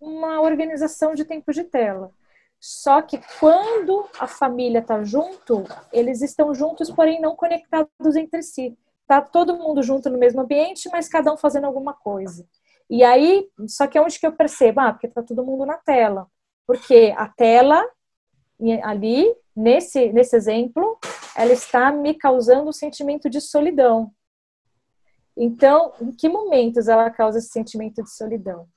[0.00, 2.12] uma organização de tempo de tela.
[2.58, 8.76] Só que quando a família está junto, eles estão juntos, porém não conectados entre si
[9.12, 12.46] tá todo mundo junto no mesmo ambiente, mas cada um fazendo alguma coisa.
[12.88, 14.80] E aí, só que é onde que eu percebo?
[14.80, 16.26] Ah, porque tá todo mundo na tela.
[16.66, 17.86] Porque a tela,
[18.82, 20.98] ali, nesse, nesse exemplo,
[21.36, 24.10] ela está me causando um sentimento de solidão.
[25.36, 28.68] Então, em que momentos ela causa esse sentimento de solidão?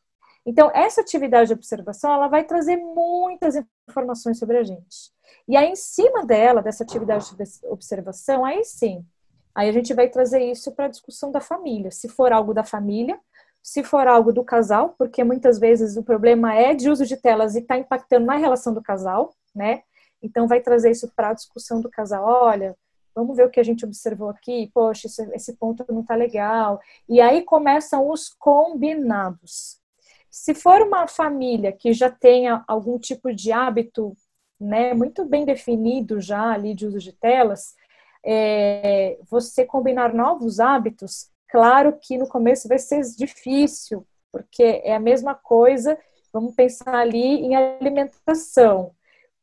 [0.45, 3.55] Então, essa atividade de observação, ela vai trazer muitas
[3.89, 5.11] informações sobre a gente.
[5.47, 9.05] E aí, em cima dela, dessa atividade de observação, aí sim,
[9.55, 11.89] aí a gente vai trazer isso para a discussão da família.
[11.89, 13.17] Se for algo da família,
[13.63, 17.55] se for algo do casal, porque muitas vezes o problema é de uso de telas
[17.55, 19.81] e está impactando na relação do casal, né?
[20.21, 22.25] Então, vai trazer isso para a discussão do casal.
[22.25, 22.75] Olha,
[23.13, 24.69] vamos ver o que a gente observou aqui.
[24.73, 26.79] Poxa, esse, esse ponto não está legal.
[27.07, 29.79] E aí começam os combinados.
[30.29, 34.15] Se for uma família que já tenha algum tipo de hábito
[34.59, 37.75] né, muito bem definido já ali de uso de telas,
[38.25, 44.99] é, você combinar novos hábitos, claro que no começo vai ser difícil, porque é a
[44.99, 45.97] mesma coisa,
[46.33, 48.91] vamos pensar ali em alimentação.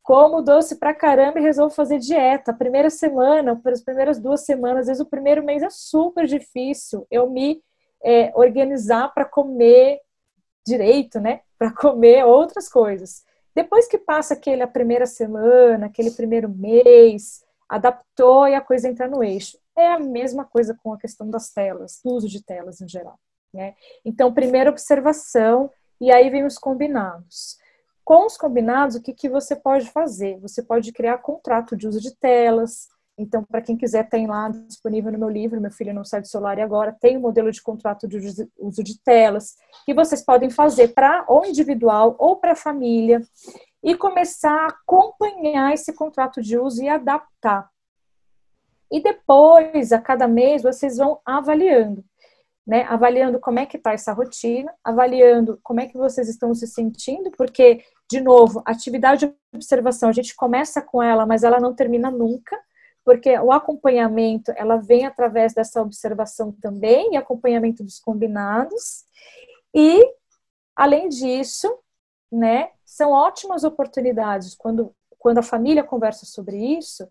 [0.03, 2.51] Como doce pra caramba e resolvo fazer dieta.
[2.51, 7.07] A primeira semana, as primeiras duas semanas, às vezes o primeiro mês é super difícil
[7.09, 7.63] eu me
[8.03, 10.01] é, organizar para comer
[10.67, 13.25] direito, né, para comer outras coisas.
[13.55, 17.42] Depois que passa aquele a primeira semana, aquele primeiro mês,
[17.73, 19.59] adaptou e a coisa entra no eixo.
[19.75, 23.19] É a mesma coisa com a questão das telas, do uso de telas em geral.
[23.53, 23.75] Né?
[24.05, 27.57] Então, primeira observação, e aí vem os combinados.
[28.05, 30.39] Com os combinados, o que, que você pode fazer?
[30.41, 35.13] Você pode criar contrato de uso de telas, então, para quem quiser, tem lá disponível
[35.13, 37.51] no meu livro, Meu Filho Não Sai do Solar e Agora, tem o um modelo
[37.51, 38.19] de contrato de
[38.59, 39.55] uso de telas,
[39.85, 43.21] que vocês podem fazer para ou individual ou para família,
[43.83, 47.71] e começar a acompanhar esse contrato de uso e adaptar.
[48.91, 52.05] E depois, a cada mês, vocês vão avaliando.
[52.65, 56.69] Né, avaliando como é que está essa rotina, avaliando como é que vocês estão se
[56.69, 61.75] sentindo, porque, de novo, atividade de observação, a gente começa com ela, mas ela não
[61.75, 62.57] termina nunca
[63.05, 69.05] porque o acompanhamento ela vem através dessa observação também e acompanhamento dos combinados
[69.75, 70.01] e
[70.77, 71.79] além disso,
[72.31, 77.09] né, são ótimas oportunidades quando quando a família conversa sobre isso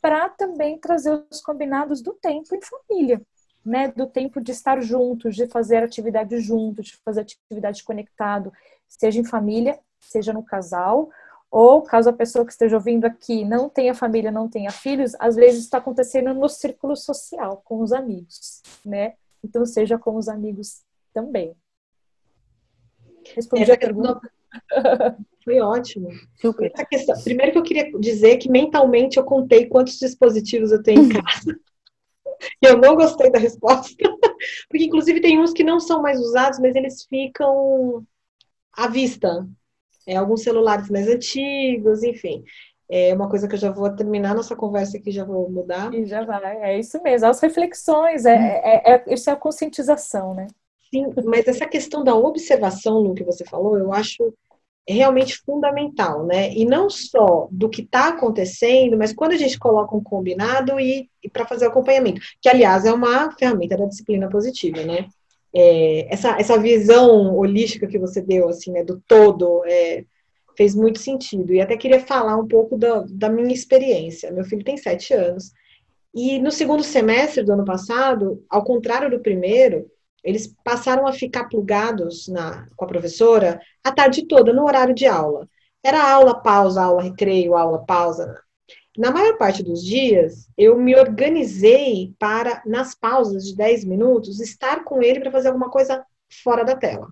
[0.00, 3.20] para também trazer os combinados do tempo em família,
[3.62, 8.50] né, do tempo de estar juntos, de fazer atividade juntos, de fazer atividade conectado,
[8.88, 11.10] seja em família, seja no casal
[11.50, 15.36] ou caso a pessoa que esteja ouvindo aqui não tenha família, não tenha filhos, às
[15.36, 19.14] vezes está acontecendo no círculo social, com os amigos, né?
[19.44, 21.54] Então seja com os amigos também.
[23.34, 24.39] Respondi Essa a pergunta.
[25.44, 26.08] Foi ótimo.
[26.40, 26.70] Super.
[26.88, 31.08] Questão, primeiro que eu queria dizer que mentalmente eu contei quantos dispositivos eu tenho em
[31.08, 31.58] casa.
[32.62, 33.94] e eu não gostei da resposta.
[34.68, 38.04] Porque inclusive tem uns que não são mais usados, mas eles ficam
[38.72, 39.46] à vista
[40.06, 42.44] é, alguns celulares mais antigos, enfim.
[42.88, 45.94] É uma coisa que eu já vou terminar nossa conversa aqui, já vou mudar.
[45.94, 47.28] E já vai, é isso mesmo.
[47.28, 50.48] As reflexões, é, é, é, isso é a conscientização, né?
[50.92, 54.34] Sim, mas essa questão da observação, no que você falou, eu acho
[54.88, 56.52] realmente fundamental, né?
[56.52, 61.08] E não só do que está acontecendo, mas quando a gente coloca um combinado e,
[61.22, 65.06] e para fazer acompanhamento, que aliás é uma ferramenta da disciplina positiva, né?
[65.54, 70.04] é, essa, essa visão holística que você deu, assim, né, do todo, é,
[70.56, 71.52] fez muito sentido.
[71.52, 74.30] E até queria falar um pouco da, da minha experiência.
[74.30, 75.52] Meu filho tem sete anos.
[76.14, 79.90] E no segundo semestre do ano passado, ao contrário do primeiro,
[80.24, 85.06] eles passaram a ficar plugados na, com a professora a tarde toda, no horário de
[85.06, 85.48] aula.
[85.82, 88.34] Era aula, pausa, aula, recreio, aula, pausa.
[88.98, 94.84] Na maior parte dos dias, eu me organizei para, nas pausas de 10 minutos, estar
[94.84, 96.04] com ele para fazer alguma coisa
[96.42, 97.08] fora da tela.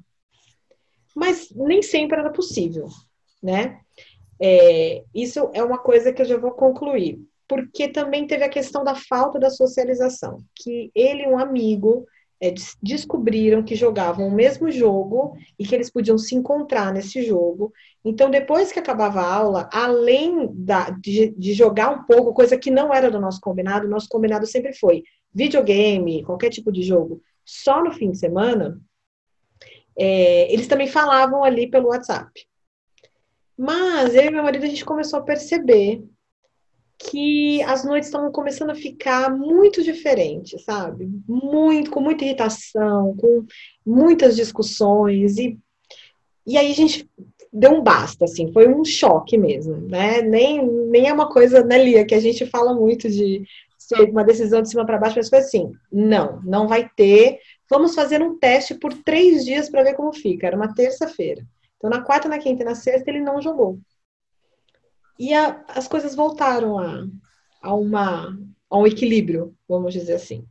[1.15, 2.89] Mas nem sempre era possível,
[3.43, 3.81] né?
[4.41, 7.21] É, isso é uma coisa que eu já vou concluir.
[7.49, 10.39] Porque também teve a questão da falta da socialização.
[10.55, 12.07] Que ele um amigo
[12.41, 17.73] é, descobriram que jogavam o mesmo jogo e que eles podiam se encontrar nesse jogo.
[18.05, 22.71] Então, depois que acabava a aula, além da, de, de, jogar um pouco, coisa que
[22.71, 25.03] não era do nosso combinado, nosso combinado sempre foi
[25.35, 28.81] videogame, qualquer tipo de jogo, só no fim de semana,
[29.99, 32.31] é, eles também falavam ali pelo WhatsApp.
[33.57, 36.05] Mas eu e meu marido a gente começou a perceber
[36.99, 41.09] que as noites estavam começando a ficar muito diferentes, sabe?
[41.29, 43.47] Muito, com muita irritação, com
[43.87, 45.59] muitas discussões e
[46.47, 47.07] e aí a gente
[47.53, 50.23] deu um basta, assim, foi um choque mesmo, né?
[50.23, 53.43] Nem, nem é uma coisa, né, Lia, que a gente fala muito de
[53.77, 57.39] ser uma decisão de cima para baixo, mas foi assim, não, não vai ter,
[57.71, 61.45] vamos fazer um teste por três dias para ver como fica, era uma terça-feira.
[61.77, 63.79] Então, na quarta, na quinta e na sexta, ele não jogou.
[65.19, 67.07] E a, as coisas voltaram a,
[67.63, 68.39] a, uma,
[68.71, 70.45] a um equilíbrio, vamos dizer assim.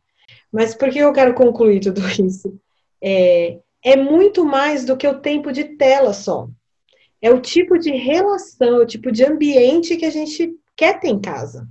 [0.52, 2.60] Mas por que eu quero concluir tudo isso?
[3.02, 6.50] É, é muito mais do que o tempo de tela só.
[7.22, 11.20] é o tipo de relação, o tipo de ambiente que a gente quer ter em
[11.20, 11.68] casa,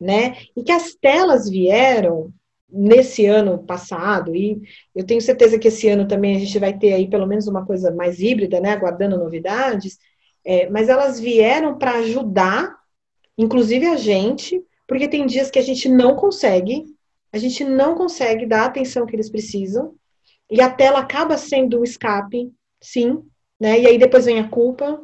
[0.00, 0.36] né?
[0.56, 2.32] E que as telas vieram
[2.68, 4.60] nesse ano passado, e
[4.94, 7.66] eu tenho certeza que esse ano também a gente vai ter aí pelo menos uma
[7.66, 8.70] coisa mais híbrida, né?
[8.72, 9.98] Aguardando novidades,
[10.44, 12.76] é, mas elas vieram para ajudar,
[13.36, 16.84] inclusive a gente, porque tem dias que a gente não consegue,
[17.32, 19.94] a gente não consegue dar a atenção que eles precisam,
[20.50, 23.22] e a tela acaba sendo um escape, sim,
[23.58, 23.80] né?
[23.80, 25.00] E aí depois vem a culpa.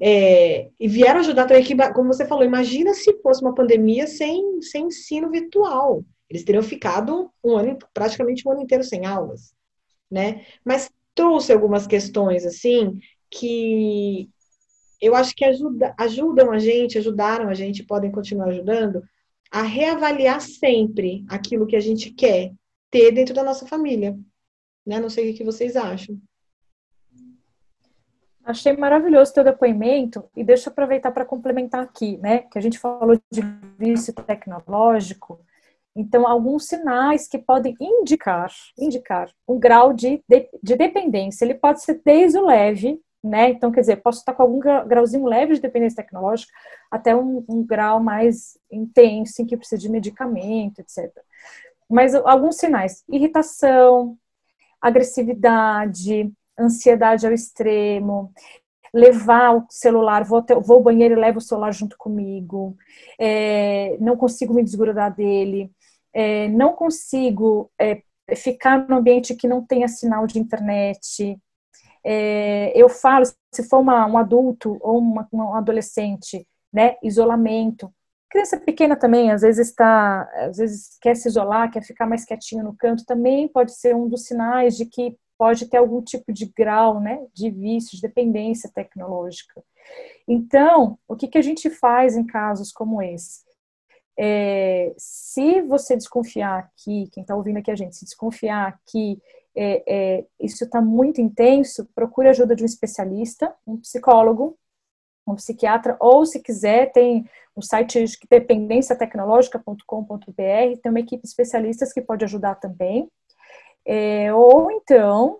[0.00, 4.60] É, e vieram ajudar também, que, como você falou, imagina se fosse uma pandemia sem,
[4.62, 6.04] sem ensino virtual.
[6.30, 9.54] Eles teriam ficado um ano, praticamente um ano inteiro sem aulas,
[10.10, 10.44] né?
[10.64, 12.98] Mas trouxe algumas questões, assim,
[13.30, 14.28] que
[15.00, 19.02] eu acho que ajuda, ajudam a gente, ajudaram a gente, podem continuar ajudando,
[19.50, 22.52] a reavaliar sempre aquilo que a gente quer
[22.90, 24.18] ter dentro da nossa família.
[24.86, 25.00] Né?
[25.00, 26.20] Não sei o que vocês acham.
[28.44, 32.40] Achei maravilhoso teu depoimento e deixa eu aproveitar para complementar aqui, né?
[32.40, 33.40] Que a gente falou de
[33.78, 35.40] vício tecnológico.
[35.96, 41.44] Então, alguns sinais que podem indicar, indicar um grau de, de, de dependência.
[41.44, 43.48] Ele pode ser desde o leve, né?
[43.48, 46.52] Então, quer dizer, posso estar com algum grauzinho leve de dependência tecnológica
[46.90, 51.10] até um, um grau mais intenso em que precisa de medicamento, etc.
[51.88, 54.18] Mas alguns sinais: irritação,
[54.78, 58.30] agressividade, ansiedade ao extremo,
[58.92, 62.76] levar o celular, vou, até, vou ao banheiro e levo o celular junto comigo,
[63.18, 65.70] é, não consigo me desgrudar dele,
[66.12, 68.02] é, não consigo é,
[68.36, 71.38] ficar num ambiente que não tenha sinal de internet,
[72.04, 77.92] é, eu falo, se for uma, um adulto ou uma, um adolescente, né, isolamento.
[78.28, 82.64] Criança pequena também, às vezes está, às vezes quer se isolar, quer ficar mais quietinho
[82.64, 86.46] no canto, também pode ser um dos sinais de que pode ter algum tipo de
[86.46, 89.62] grau, né, de vício, de dependência tecnológica.
[90.26, 93.42] Então, o que, que a gente faz em casos como esse?
[94.18, 99.20] É, se você desconfiar aqui, quem está ouvindo aqui a gente, se desconfiar que
[99.56, 104.56] é, é, isso está muito intenso, procure ajuda de um especialista, um psicólogo,
[105.26, 112.02] um psiquiatra, ou se quiser, tem o site dependenciatecnologica.com.br, tem uma equipe de especialistas que
[112.02, 113.08] pode ajudar também.
[113.86, 115.38] É, ou então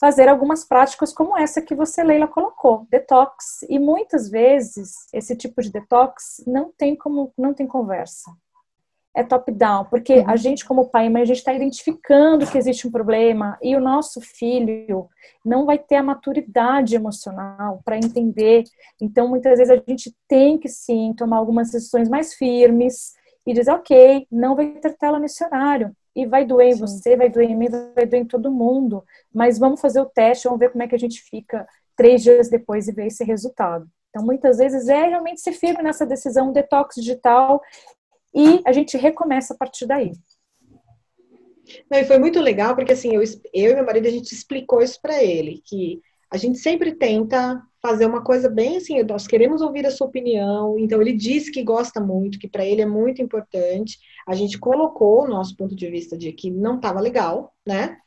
[0.00, 3.62] fazer algumas práticas como essa que você, Leila, colocou, detox.
[3.68, 8.32] E muitas vezes esse tipo de detox não tem como, não tem conversa
[9.14, 10.36] é top-down, porque a uhum.
[10.36, 13.80] gente, como pai e mãe, a gente está identificando que existe um problema e o
[13.80, 15.08] nosso filho
[15.44, 18.64] não vai ter a maturidade emocional para entender.
[19.00, 23.12] Então, muitas vezes, a gente tem que sim tomar algumas decisões mais firmes
[23.46, 25.94] e dizer, ok, não vai ter tela nesse horário.
[26.14, 29.04] E vai doer em você, vai doer em mim, vai doer em todo mundo.
[29.34, 32.48] Mas vamos fazer o teste, vamos ver como é que a gente fica três dias
[32.48, 33.86] depois e ver esse resultado.
[34.10, 37.62] Então, muitas vezes é realmente ser firme nessa decisão, um detox digital
[38.34, 40.12] e a gente recomeça a partir daí.
[41.90, 43.22] Não, e foi muito legal, porque assim, eu,
[43.52, 47.62] eu e meu marido, a gente explicou isso para ele, que a gente sempre tenta
[47.80, 51.62] fazer uma coisa bem assim, nós queremos ouvir a sua opinião, então ele disse que
[51.62, 55.90] gosta muito, que para ele é muito importante, a gente colocou o nosso ponto de
[55.90, 57.98] vista de que não estava legal, né?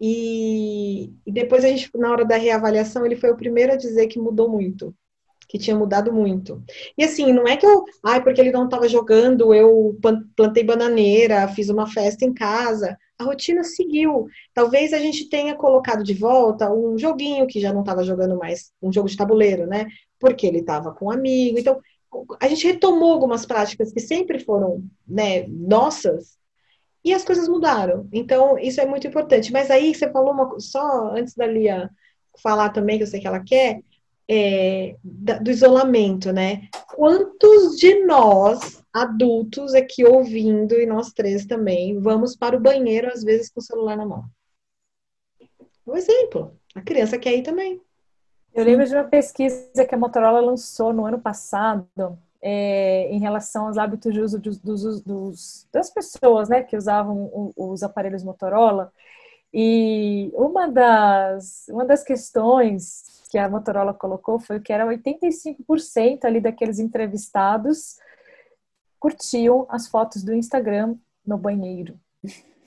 [0.00, 4.06] E, e depois a gente, na hora da reavaliação, ele foi o primeiro a dizer
[4.06, 4.94] que mudou muito,
[5.48, 6.62] que tinha mudado muito.
[6.96, 9.98] E assim, não é que eu, ai, porque ele não estava jogando, eu
[10.36, 12.96] plantei bananeira, fiz uma festa em casa.
[13.18, 14.26] A rotina seguiu.
[14.52, 18.70] Talvez a gente tenha colocado de volta um joguinho que já não estava jogando mais,
[18.82, 19.86] um jogo de tabuleiro, né?
[20.20, 21.58] Porque ele estava com um amigo.
[21.58, 21.80] Então,
[22.40, 26.38] a gente retomou algumas práticas que sempre foram, né, nossas,
[27.04, 28.08] e as coisas mudaram.
[28.12, 29.52] Então, isso é muito importante.
[29.52, 31.90] Mas aí você falou uma, só antes da Lia
[32.42, 33.80] falar também, que eu sei que ela quer,
[34.28, 36.68] é, do isolamento, né?
[36.94, 43.24] Quantos de nós, adultos, aqui ouvindo, e nós três também, vamos para o banheiro, às
[43.24, 44.24] vezes, com o celular na mão?
[45.86, 46.52] Um exemplo.
[46.74, 47.80] A criança quer ir também.
[48.54, 53.66] Eu lembro de uma pesquisa que a Motorola lançou no ano passado é, em relação
[53.66, 58.92] aos hábitos de uso dos, dos, dos, das pessoas né, que usavam os aparelhos Motorola.
[59.52, 66.40] E uma das, uma das questões que a Motorola colocou foi que era 85% ali
[66.40, 67.96] daqueles entrevistados
[68.98, 71.98] curtiam as fotos do Instagram no banheiro.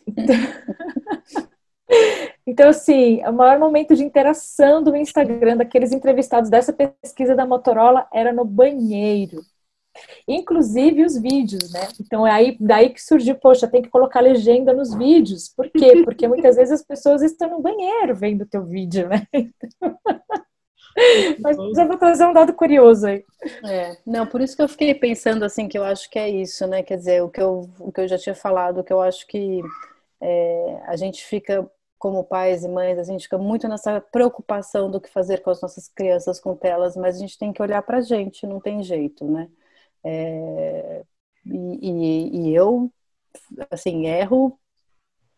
[0.07, 0.35] Então,
[2.47, 8.07] então, assim, o maior momento de interação do Instagram daqueles entrevistados dessa pesquisa da Motorola
[8.13, 9.41] era no banheiro.
[10.25, 11.87] Inclusive os vídeos, né?
[11.99, 15.49] Então é aí daí que surgiu, poxa, tem que colocar legenda nos vídeos.
[15.49, 16.01] Por quê?
[16.05, 19.27] Porque muitas vezes as pessoas estão no banheiro vendo o teu vídeo, né?
[21.41, 23.23] Mas já vou trazer um dado curioso aí.
[23.63, 26.67] É, não, por isso que eu fiquei pensando assim, que eu acho que é isso,
[26.67, 26.83] né?
[26.83, 29.61] Quer dizer, o que eu, o que eu já tinha falado, que eu acho que
[30.19, 35.01] é, a gente fica, como pais e mães, a gente fica muito nessa preocupação do
[35.01, 38.01] que fazer com as nossas crianças com telas, mas a gente tem que olhar pra
[38.01, 39.49] gente, não tem jeito, né?
[40.03, 41.03] É,
[41.45, 42.91] e, e, e eu,
[43.71, 44.57] assim, erro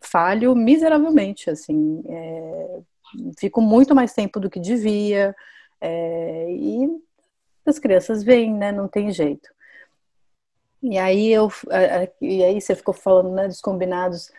[0.02, 2.82] falho miseravelmente, assim, é,
[3.38, 5.36] fico muito mais tempo do que devia,
[5.82, 6.88] é, e
[7.66, 9.50] as crianças vêm, né, não tem jeito.
[10.82, 11.50] E aí eu,
[12.22, 14.30] e aí você ficou falando, né, dos combinados,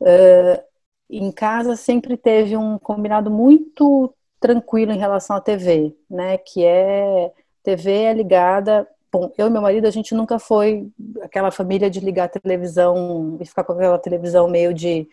[0.00, 0.62] uh,
[1.08, 7.32] em casa sempre teve um combinado muito tranquilo em relação à TV, né, que é,
[7.62, 10.88] TV é ligada Bom, eu e meu marido, a gente nunca foi
[11.20, 15.08] aquela família de ligar a televisão e ficar com aquela televisão meio de,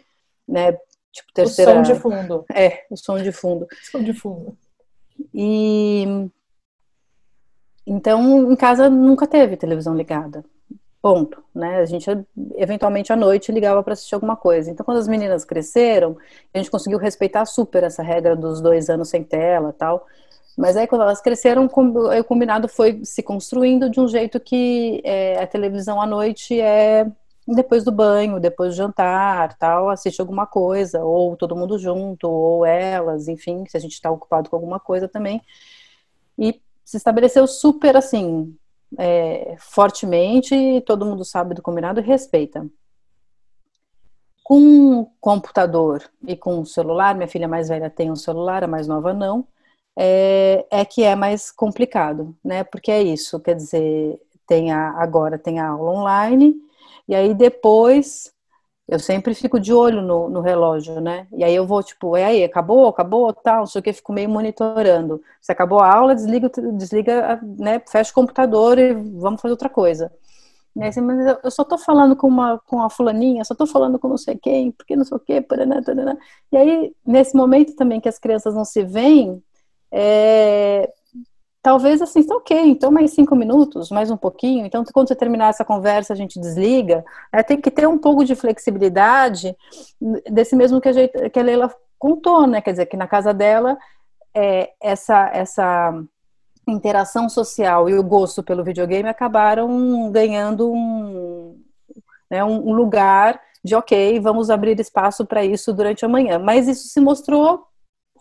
[0.48, 0.78] né,
[1.18, 1.72] tipo terceira...
[1.72, 2.46] O som de fundo.
[2.54, 3.68] É, o som de fundo.
[3.92, 4.58] som de fundo.
[5.34, 6.30] E...
[7.86, 10.44] Então, em casa nunca teve televisão ligada.
[11.02, 11.78] Ponto, né?
[11.78, 12.10] A gente
[12.56, 14.70] eventualmente à noite ligava para assistir alguma coisa.
[14.70, 16.18] Então, quando as meninas cresceram,
[16.54, 20.06] a gente conseguiu respeitar super essa regra dos dois anos sem tela, tal.
[20.58, 25.42] Mas aí quando elas cresceram, o combinado foi se construindo de um jeito que é,
[25.42, 27.06] a televisão à noite é
[27.56, 32.66] depois do banho, depois do jantar, tal, assiste alguma coisa, ou todo mundo junto, ou
[32.66, 35.42] elas, enfim, se a gente está ocupado com alguma coisa também.
[36.38, 38.56] E se estabeleceu super assim,
[38.98, 42.66] é, fortemente, todo mundo sabe do combinado e respeita.
[44.44, 49.14] Com computador e com celular, minha filha mais velha tem um celular, a mais nova
[49.14, 49.46] não
[49.98, 52.64] é, é que é mais complicado, né?
[52.64, 56.56] Porque é isso, quer dizer, tem a, agora tem a aula online,
[57.08, 58.32] e aí depois
[58.88, 61.28] eu sempre fico de olho no, no, relógio, né?
[61.34, 64.14] E aí eu vou, tipo, é aí, acabou, acabou, tal, não sei o que, fico
[64.14, 65.22] meio monitorando.
[65.42, 67.82] Se acabou a aula, desliga, desliga, né?
[67.86, 70.12] Fecha o computador e vamos fazer outra coisa.
[70.76, 73.66] E aí, assim, mas eu só tô falando com uma, com a fulaninha, só tô
[73.66, 76.16] falando com não sei quem, porque não sei o que, paraná, paraná.
[76.52, 79.44] E aí, nesse momento também que as crianças não se veem,
[79.92, 80.92] é,
[81.68, 84.66] talvez assim, tá ok, então mais cinco minutos, mais um pouquinho.
[84.66, 87.04] Então, quando você terminar essa conversa, a gente desliga.
[87.30, 89.54] É, tem que ter um pouco de flexibilidade
[90.32, 92.62] desse mesmo que a, gente, que a Leila contou, né?
[92.62, 93.78] Quer dizer, que na casa dela,
[94.34, 95.94] é, essa, essa
[96.66, 101.62] interação social e o gosto pelo videogame acabaram ganhando um,
[102.32, 106.40] né, um lugar de ok, vamos abrir espaço para isso durante a manhã.
[106.40, 107.68] Mas isso se mostrou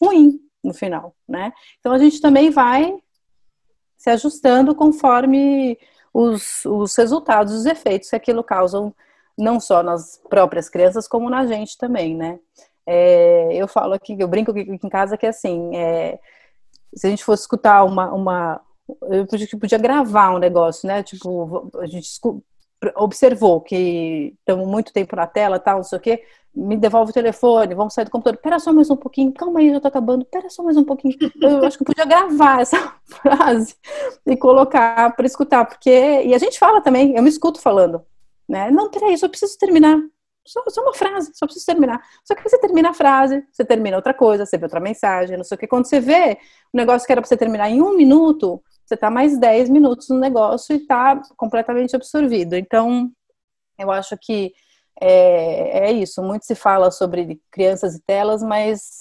[0.03, 1.53] ruim, no final, né?
[1.79, 2.93] Então a gente também vai
[4.07, 5.77] se ajustando conforme
[6.15, 8.95] os, os resultados, os efeitos que aquilo causam,
[9.37, 12.39] não só nas próprias crianças, como na gente também, né?
[12.87, 16.21] É, eu falo aqui, eu brinco aqui em casa que assim, é,
[16.95, 18.61] se a gente fosse escutar uma, uma
[19.11, 21.03] eu podia, podia gravar um negócio, né?
[21.03, 22.07] Tipo, a gente
[22.97, 26.23] observou que estamos muito tempo na tela, tal, não sei o quê
[26.57, 28.41] me devolve o telefone, vamos sair do computador.
[28.41, 30.25] Pera só mais um pouquinho, calma aí, já tá acabando.
[30.25, 31.15] Pera só mais um pouquinho.
[31.41, 33.77] Eu acho que eu podia gravar essa frase
[34.27, 38.03] e colocar para escutar, porque e a gente fala também, eu me escuto falando,
[38.49, 38.71] né?
[38.71, 40.01] Não, peraí, só preciso terminar.
[40.47, 42.01] Só, só uma frase, só preciso terminar.
[42.25, 45.45] Só que você termina a frase, você termina outra coisa, você vê outra mensagem, não
[45.45, 45.67] sei o que.
[45.67, 46.39] Quando você vê
[46.73, 50.09] o negócio que era para você terminar em um minuto, você tá mais 10 minutos
[50.09, 52.55] no negócio e tá completamente absorvido.
[52.55, 53.11] Então,
[53.79, 54.55] eu acho que
[55.01, 56.23] é, é isso.
[56.23, 59.01] Muito se fala sobre crianças e telas, mas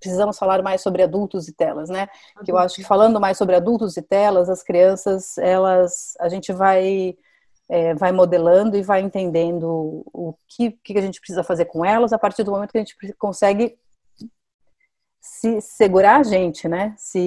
[0.00, 2.08] precisamos falar mais sobre adultos e telas, né?
[2.44, 6.52] Que eu acho que falando mais sobre adultos e telas, as crianças, elas, a gente
[6.52, 7.16] vai
[7.68, 12.12] é, vai modelando e vai entendendo o que, que a gente precisa fazer com elas
[12.12, 13.78] a partir do momento que a gente consegue
[15.20, 16.94] se segurar a gente, né?
[16.98, 17.20] Se,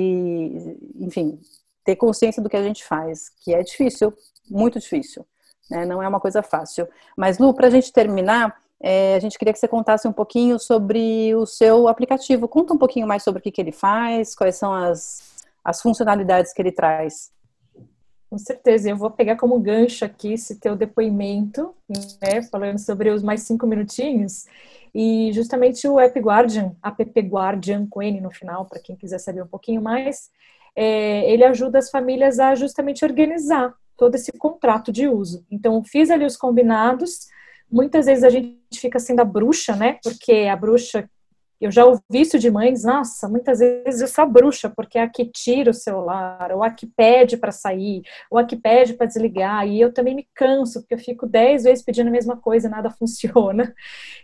[0.95, 1.39] enfim,
[1.84, 4.14] ter consciência do que a gente faz, que é difícil,
[4.50, 5.26] muito difícil.
[5.70, 5.86] Né?
[5.86, 6.88] Não é uma coisa fácil.
[7.16, 10.60] Mas, Lu, para a gente terminar, é, a gente queria que você contasse um pouquinho
[10.60, 12.48] sobre o seu aplicativo.
[12.48, 16.54] Conta um pouquinho mais sobre o que, que ele faz, quais são as, as funcionalidades
[16.54, 17.32] que ele traz.
[18.30, 21.74] Com certeza, eu vou pegar como gancho aqui esse teu depoimento,
[22.20, 24.48] né, falando sobre os mais cinco minutinhos,
[24.94, 29.44] e justamente o App Guardian, app Guardian com N no final, para quem quiser saber
[29.44, 30.32] um pouquinho mais,
[30.76, 35.45] é, ele ajuda as famílias a justamente organizar todo esse contrato de uso.
[35.49, 37.28] Então, fiz ali os combinados.
[37.71, 39.99] Muitas vezes a gente fica sendo a bruxa, né?
[40.03, 41.09] Porque a bruxa,
[41.61, 45.03] eu já ouvi isso de mães, nossa, muitas vezes eu sou a bruxa, porque é
[45.03, 48.93] a que tira o celular, ou a que pede para sair, ou a que pede
[48.93, 49.67] para desligar.
[49.67, 52.71] E eu também me canso, porque eu fico dez vezes pedindo a mesma coisa e
[52.71, 53.74] nada funciona.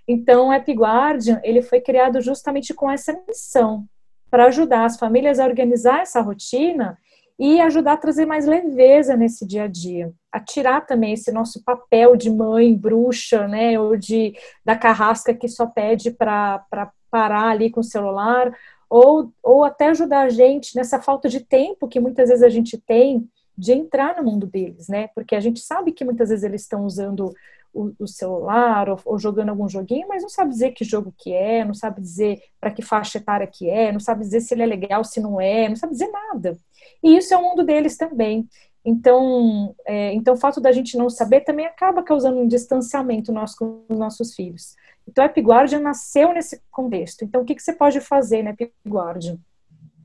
[0.07, 3.87] Então, o App Guardian, ele foi criado justamente com essa missão,
[4.29, 6.97] para ajudar as famílias a organizar essa rotina
[7.39, 11.63] e ajudar a trazer mais leveza nesse dia a dia, a tirar também esse nosso
[11.63, 16.61] papel de mãe bruxa, né, ou de da carrasca que só pede para
[17.09, 18.53] parar ali com o celular,
[18.89, 22.77] ou, ou até ajudar a gente nessa falta de tempo que muitas vezes a gente
[22.77, 25.09] tem de entrar no mundo deles, né?
[25.13, 27.33] Porque a gente sabe que muitas vezes eles estão usando
[27.73, 31.33] o, o celular ou, ou, jogando algum joguinho, mas não sabe dizer que jogo que
[31.33, 34.63] é, não sabe dizer para que faixa etária que é, não sabe dizer se ele
[34.63, 36.57] é legal, se não é, não sabe dizer nada.
[37.03, 38.47] E isso é o mundo deles também.
[38.83, 43.57] Então, é, então o fato da gente não saber também acaba causando um distanciamento nosso
[43.57, 44.75] com os nossos filhos.
[45.07, 47.23] Então, a Epiguardian nasceu nesse contexto.
[47.23, 49.37] Então, o que, que você pode fazer na Epiguardian?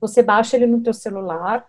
[0.01, 1.67] Você baixa ele no teu celular,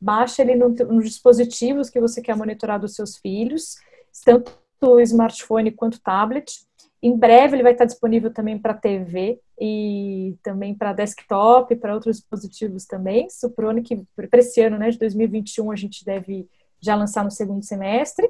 [0.00, 3.76] baixa ele no, nos dispositivos que você quer monitorar dos seus filhos,
[4.24, 4.52] tanto
[5.00, 6.66] smartphone quanto tablet.
[7.02, 12.16] Em breve ele vai estar disponível também para TV e também para desktop, para outros
[12.16, 13.28] dispositivos também.
[13.30, 16.48] Suprone que para esse ano, né, de 2021, a gente deve
[16.80, 18.28] já lançar no segundo semestre.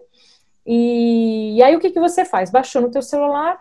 [0.65, 2.51] E, e aí o que, que você faz?
[2.51, 3.59] Baixou no teu celular,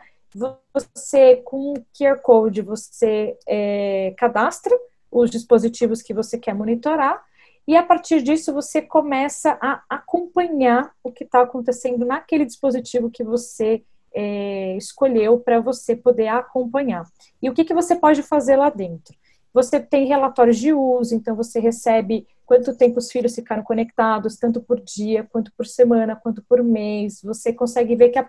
[0.73, 4.75] você com o QR Code você é, cadastra
[5.09, 7.23] os dispositivos que você quer monitorar
[7.67, 13.23] e a partir disso você começa a acompanhar o que está acontecendo naquele dispositivo que
[13.23, 17.03] você é, escolheu para você poder acompanhar.
[17.41, 19.15] E o que, que você pode fazer lá dentro?
[19.53, 24.61] Você tem relatórios de uso, então você recebe quanto tempo os filhos ficaram conectados, tanto
[24.61, 27.21] por dia, quanto por semana, quanto por mês.
[27.23, 28.19] Você consegue ver que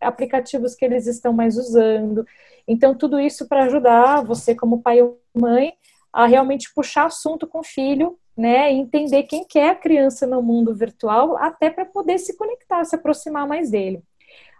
[0.00, 2.24] aplicativos que eles estão mais usando.
[2.66, 5.74] Então, tudo isso para ajudar você, como pai ou mãe,
[6.12, 10.42] a realmente puxar assunto com o filho, né, entender quem quer é a criança no
[10.42, 14.02] mundo virtual, até para poder se conectar, se aproximar mais dele.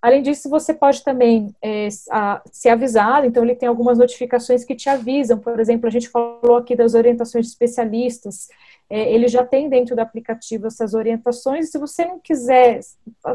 [0.00, 4.74] Além disso, você pode também é, a, ser avisado, então ele tem algumas notificações que
[4.74, 8.48] te avisam, por exemplo, a gente falou aqui das orientações de especialistas,
[8.88, 12.80] é, ele já tem dentro do aplicativo essas orientações, se você não quiser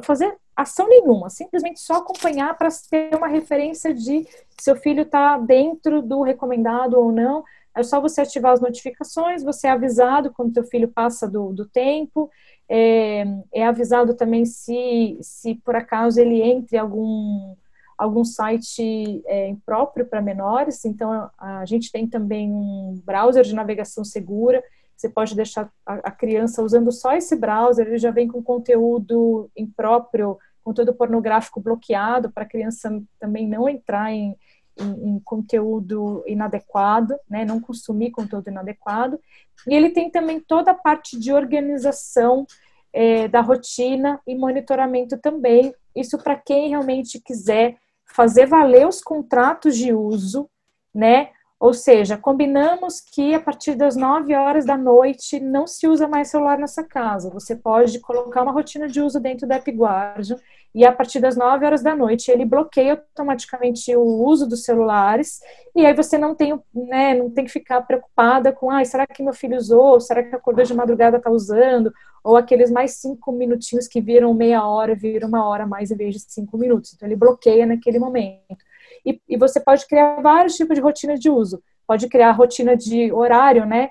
[0.03, 4.25] fazer ação nenhuma, simplesmente só acompanhar para ter uma referência de
[4.59, 7.43] seu filho está dentro do recomendado ou não,
[7.75, 11.65] é só você ativar as notificações, você é avisado quando teu filho passa do, do
[11.65, 12.29] tempo,
[12.67, 17.55] é, é, avisado também se, se por acaso ele entre algum,
[17.97, 24.03] algum site é, impróprio para menores, então a gente tem também um browser de navegação
[24.03, 24.63] segura,
[24.95, 29.49] você pode deixar a, a criança usando só esse browser, ele já vem com conteúdo
[29.55, 34.35] impróprio, conteúdo pornográfico bloqueado, para a criança também não entrar em
[34.77, 39.19] em, em, conteúdo inadequado, né, não consumir conteúdo inadequado.
[39.67, 42.45] E ele tem também toda a parte de organização
[42.93, 45.73] é, da rotina e monitoramento também.
[45.95, 50.49] Isso para quem realmente quiser fazer valer os contratos de uso,
[50.93, 51.29] né?
[51.61, 56.27] Ou seja, combinamos que a partir das 9 horas da noite não se usa mais
[56.29, 57.29] celular nessa casa.
[57.29, 60.37] Você pode colocar uma rotina de uso dentro da AppGuardian
[60.73, 65.39] e a partir das 9 horas da noite ele bloqueia automaticamente o uso dos celulares
[65.75, 69.21] e aí você não tem, né, não tem que ficar preocupada com, ah, será que
[69.21, 69.99] meu filho usou?
[69.99, 71.93] Será que acordou de madrugada está usando?
[72.23, 76.15] Ou aqueles mais cinco minutinhos que viram meia hora, viram uma hora mais em vez
[76.15, 76.95] de cinco minutos.
[76.95, 78.70] Então ele bloqueia naquele momento.
[79.05, 81.61] E, e você pode criar vários tipos de rotinas de uso.
[81.87, 83.89] Pode criar rotina de horário, né?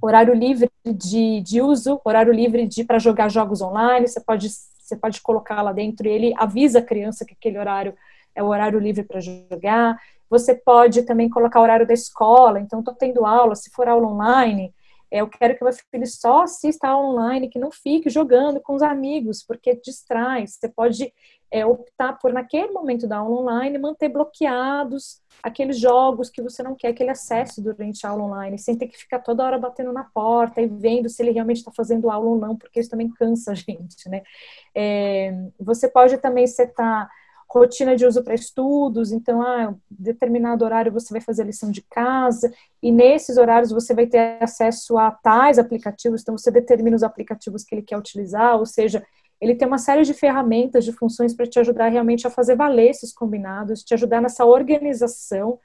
[0.00, 4.06] Horário livre de, de uso, horário livre de para jogar jogos online.
[4.06, 7.94] Você pode você pode colocar lá dentro e ele avisa a criança que aquele horário
[8.34, 9.98] é o horário livre para jogar.
[10.30, 14.08] Você pode também colocar o horário da escola, então estou tendo aula, se for aula
[14.08, 14.74] online,
[15.10, 18.82] é, eu quero que meu filho só assista online, que não fique jogando com os
[18.82, 20.46] amigos, porque distrai.
[20.46, 21.12] Você pode
[21.50, 26.74] é, optar por, naquele momento da aula online, manter bloqueados aqueles jogos que você não
[26.74, 29.92] quer que ele acesse durante a aula online, sem ter que ficar toda hora batendo
[29.92, 33.10] na porta e vendo se ele realmente está fazendo aula ou não, porque isso também
[33.10, 34.22] cansa a gente, né?
[34.74, 37.08] É, você pode também setar
[37.50, 41.80] rotina de uso para estudos, então, ah, determinado horário você vai fazer a lição de
[41.80, 47.02] casa, e nesses horários você vai ter acesso a tais aplicativos, então você determina os
[47.02, 49.02] aplicativos que ele quer utilizar, ou seja,
[49.40, 52.90] ele tem uma série de ferramentas, de funções para te ajudar realmente a fazer valer
[52.90, 55.58] esses combinados, te ajudar nessa organização,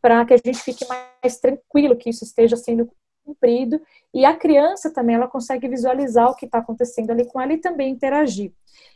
[0.00, 2.90] para que a gente fique mais tranquilo que isso esteja sendo
[3.24, 3.80] cumprido.
[4.12, 7.58] E a criança também, ela consegue visualizar o que está acontecendo ali com ela e
[7.58, 8.52] também interagir.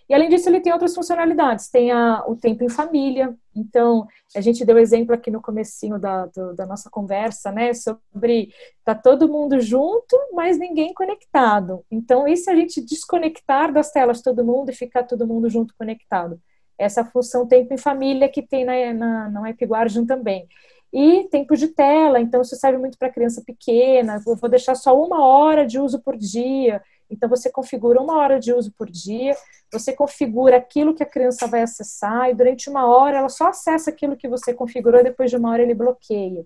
[0.08, 1.68] E além disso, ele tem outras funcionalidades.
[1.68, 3.36] Tem a, o tempo em família.
[3.54, 7.74] Então, a gente deu exemplo aqui no comecinho da, do, da nossa conversa, né?
[7.74, 8.50] Sobre
[8.84, 11.84] tá todo mundo junto, mas ninguém conectado.
[11.90, 15.74] Então, e se a gente desconectar das telas todo mundo e ficar todo mundo junto
[15.76, 16.40] conectado?
[16.78, 20.48] Essa função tempo em família que tem na, na, na também.
[20.92, 24.22] E tempo de tela, então isso serve muito para criança pequena.
[24.26, 26.82] Eu vou deixar só uma hora de uso por dia.
[27.10, 29.34] Então você configura uma hora de uso por dia,
[29.72, 33.90] você configura aquilo que a criança vai acessar, e durante uma hora ela só acessa
[33.90, 36.44] aquilo que você configurou, depois de uma hora ele bloqueia.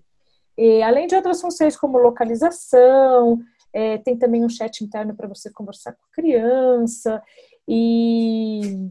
[0.57, 3.39] E, além de outras funções como localização,
[3.73, 7.21] é, tem também um chat interno para você conversar com a criança,
[7.67, 8.89] e,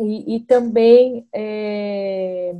[0.00, 2.54] e, e também é,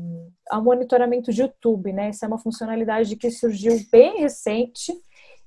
[0.51, 2.09] a monitoramento de YouTube, né?
[2.09, 4.93] Essa é uma funcionalidade que surgiu bem recente,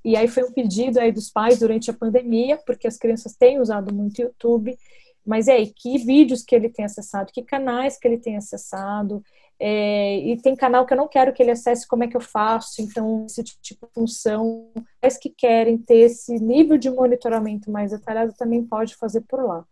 [0.03, 3.59] e aí foi um pedido aí dos pais durante a pandemia, porque as crianças têm
[3.59, 4.77] usado muito YouTube,
[5.25, 9.23] mas é aí, que vídeos que ele tem acessado, que canais que ele tem acessado,
[9.59, 12.21] é, e tem canal que eu não quero que ele acesse, como é que eu
[12.21, 12.81] faço?
[12.81, 14.69] Então, esse tipo de função,
[15.01, 19.65] as que querem ter esse nível de monitoramento mais detalhado também pode fazer por lá.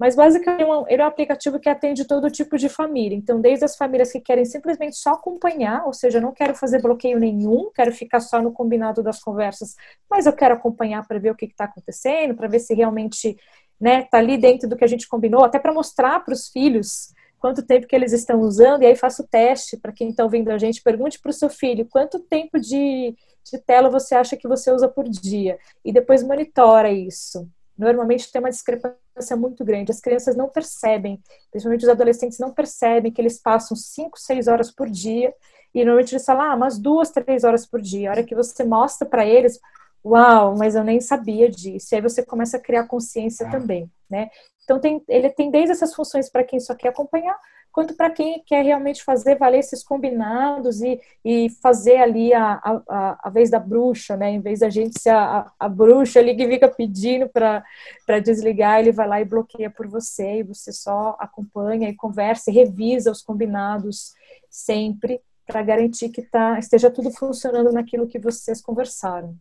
[0.00, 3.14] Mas basicamente ele é um aplicativo que atende todo tipo de família.
[3.14, 7.18] Então, desde as famílias que querem simplesmente só acompanhar, ou seja, não quero fazer bloqueio
[7.18, 9.76] nenhum, quero ficar só no combinado das conversas,
[10.10, 13.36] mas eu quero acompanhar para ver o que está acontecendo, para ver se realmente
[13.78, 17.12] né, tá ali dentro do que a gente combinou, até para mostrar para os filhos
[17.38, 20.50] quanto tempo que eles estão usando, e aí faço o teste para quem está ouvindo
[20.50, 24.48] a gente, pergunte para o seu filho quanto tempo de, de tela você acha que
[24.48, 27.46] você usa por dia, e depois monitora isso
[27.80, 29.90] normalmente tem uma discrepância muito grande.
[29.90, 31.20] As crianças não percebem,
[31.50, 35.34] principalmente os adolescentes não percebem que eles passam 5, 6 horas por dia
[35.74, 38.10] e normalmente eles falam, ah, umas duas, três horas por dia.
[38.10, 39.58] A hora que você mostra para eles,
[40.04, 41.94] uau, mas eu nem sabia disso.
[41.94, 44.28] E aí você começa a criar consciência também, né?
[44.64, 47.36] Então tem, ele tem desde essas funções para quem só quer acompanhar,
[47.72, 53.20] quanto para quem quer realmente fazer valer esses combinados e, e fazer ali a, a,
[53.24, 54.30] a vez da bruxa, né?
[54.30, 58.92] Em vez da gente ser a, a bruxa ali que fica pedindo para desligar, ele
[58.92, 63.22] vai lá e bloqueia por você e você só acompanha e conversa e revisa os
[63.22, 64.14] combinados
[64.48, 69.36] sempre para garantir que tá, esteja tudo funcionando naquilo que vocês conversaram.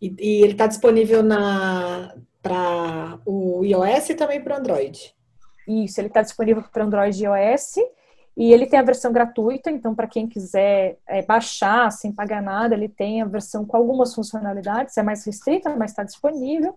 [0.00, 1.22] E, e ele está disponível
[2.42, 5.14] para o iOS e também para o Android?
[5.66, 7.76] Isso, ele está disponível para Android e iOS.
[8.36, 12.74] E ele tem a versão gratuita, então para quem quiser é, baixar sem pagar nada,
[12.74, 16.76] ele tem a versão com algumas funcionalidades, é mais restrita, mas está disponível.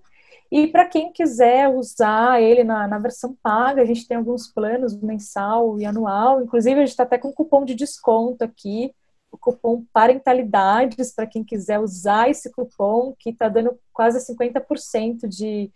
[0.52, 4.96] E para quem quiser usar ele na, na, versão paga, a gente tem alguns planos
[5.02, 6.42] mensal e anual.
[6.42, 8.94] Inclusive, a gente está até com um cupom de desconto aqui,
[9.32, 15.70] o cupom Parentalidades, para quem quiser usar esse cupom, que está dando quase 50% de,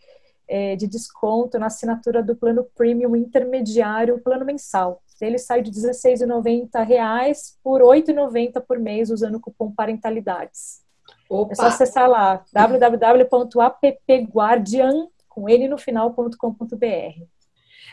[0.51, 5.01] é, de desconto na assinatura do plano premium intermediário, plano mensal.
[5.21, 10.81] Ele sai de R$16,90 por R$8,90 por mês usando o cupom Parentalidades.
[11.29, 11.53] Opa.
[11.53, 16.35] É só acessar lá www.appguardian com ele no final.com.br.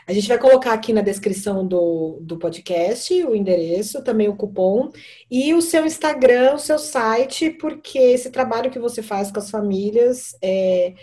[0.05, 4.91] A gente vai colocar aqui na descrição do, do podcast o endereço, também o cupom
[5.29, 9.51] e o seu Instagram, o seu site, porque esse trabalho que você faz com as
[9.51, 10.95] famílias é,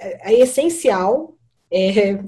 [0.00, 1.36] é, é essencial.
[1.72, 2.18] É, é,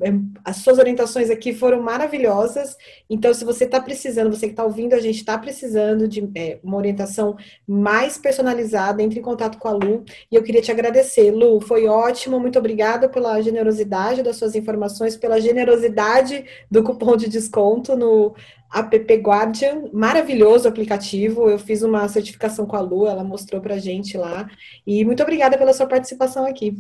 [0.45, 2.77] as suas orientações aqui foram maravilhosas.
[3.11, 6.61] Então, se você está precisando, você que está ouvindo, a gente está precisando de é,
[6.63, 10.05] uma orientação mais personalizada, entre em contato com a Lu.
[10.31, 11.61] E eu queria te agradecer, Lu.
[11.61, 12.39] Foi ótimo.
[12.39, 18.37] Muito obrigada pela generosidade das suas informações, pela generosidade do cupom de desconto no
[18.73, 19.91] app Guardian.
[19.93, 21.51] Maravilhoso aplicativo.
[21.51, 24.49] Eu fiz uma certificação com a Lu, ela mostrou para gente lá.
[24.87, 26.77] E muito obrigada pela sua participação aqui.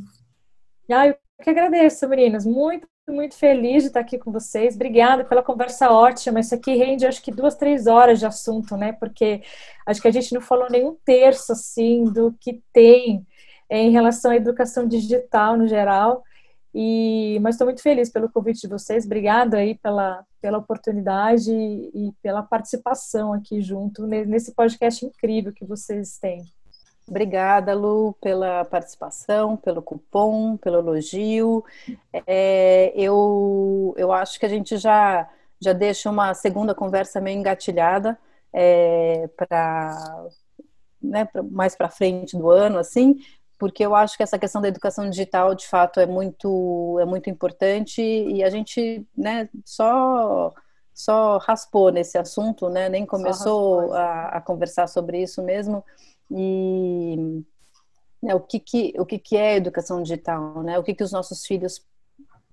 [0.90, 2.46] Ah, eu que agradeço, meninas.
[2.46, 4.74] Muito, muito feliz de estar aqui com vocês.
[4.74, 6.40] Obrigada pela conversa ótima.
[6.40, 8.92] Isso aqui rende, acho que duas, três horas de assunto, né?
[8.92, 9.42] Porque
[9.86, 13.26] acho que a gente não falou nenhum terço, assim, do que tem
[13.70, 16.22] em relação à educação digital no geral.
[16.74, 19.04] E, mas estou muito feliz pelo convite de vocês.
[19.04, 25.64] Obrigada aí pela, pela oportunidade e, e pela participação aqui junto nesse podcast incrível que
[25.64, 26.42] vocês têm.
[27.08, 31.64] Obrigada, Lu, pela participação, pelo cupom, pelo elogio.
[32.26, 35.28] É, eu, eu acho que a gente já,
[35.60, 38.18] já deixa uma segunda conversa meio engatilhada
[38.52, 40.26] é, para
[41.02, 43.18] né, mais para frente do ano, assim,
[43.58, 47.28] porque eu acho que essa questão da educação digital, de fato, é muito, é muito
[47.28, 50.52] importante e a gente né, só
[50.94, 52.88] só raspou nesse assunto, né?
[52.88, 55.82] Nem começou a, a conversar sobre isso mesmo
[56.34, 57.44] e
[58.22, 60.78] né, o que que o que que é educação digital, né?
[60.78, 61.84] O que que os nossos filhos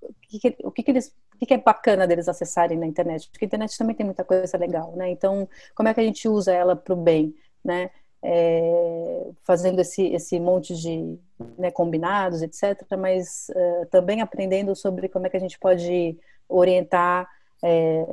[0.01, 3.29] o que, que o que, que eles o que, é bacana deles acessarem na internet?
[3.29, 5.09] Porque a internet também tem muita coisa legal, né?
[5.09, 7.89] Então, como é que a gente usa ela para o bem, né?
[8.21, 11.17] É, fazendo esse, esse monte de
[11.57, 16.17] né, combinados, etc., mas uh, também aprendendo sobre como é que a gente pode
[16.49, 17.29] orientar
[17.63, 18.05] é,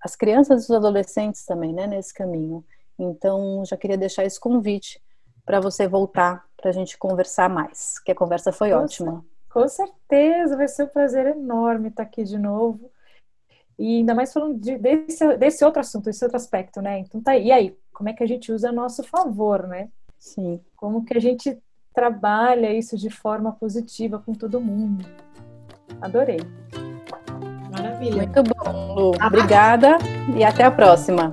[0.00, 2.64] as crianças e os adolescentes também, né, nesse caminho.
[2.98, 5.00] Então, já queria deixar esse convite
[5.44, 9.24] para você voltar para a gente conversar mais, que a conversa foi com ótima.
[9.50, 12.90] Com certeza, vai ser um prazer enorme estar aqui de novo.
[13.78, 17.00] E ainda mais falando de, desse, desse outro assunto, desse outro aspecto, né?
[17.00, 17.46] Então tá aí.
[17.46, 19.88] E aí, como é que a gente usa a nosso favor, né?
[20.18, 20.60] Sim.
[20.76, 21.60] Como que a gente
[21.92, 25.04] trabalha isso de forma positiva com todo mundo.
[26.00, 26.40] Adorei.
[27.70, 28.22] Maravilha.
[28.22, 29.12] Muito bom, Lu.
[29.24, 29.98] Obrigada
[30.36, 31.32] e até a próxima.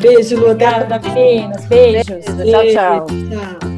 [0.00, 0.50] Beijo, Lu.
[0.50, 1.64] Obrigada, meninas.
[1.66, 2.06] Beijos.
[2.06, 2.50] Beijo.
[2.50, 3.06] Tchau, tchau.
[3.06, 3.76] Tchau.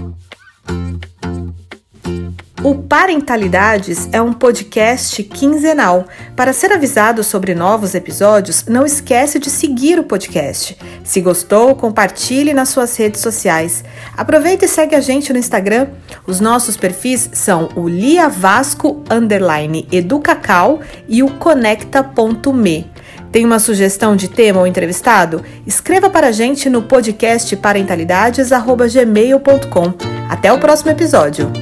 [2.64, 6.06] O Parentalidades é um podcast quinzenal.
[6.34, 10.76] Para ser avisado sobre novos episódios, não esquece de seguir o podcast.
[11.04, 13.84] Se gostou, compartilhe nas suas redes sociais.
[14.16, 15.86] Aproveita e segue a gente no Instagram.
[16.26, 22.90] Os nossos perfis são o Lia Vasco underline Educacau e o conecta.me.
[23.30, 25.44] Tem uma sugestão de tema ou entrevistado?
[25.66, 29.92] Escreva para a gente no podcast parentalidades@gmail.com.
[30.28, 31.52] Até o próximo episódio.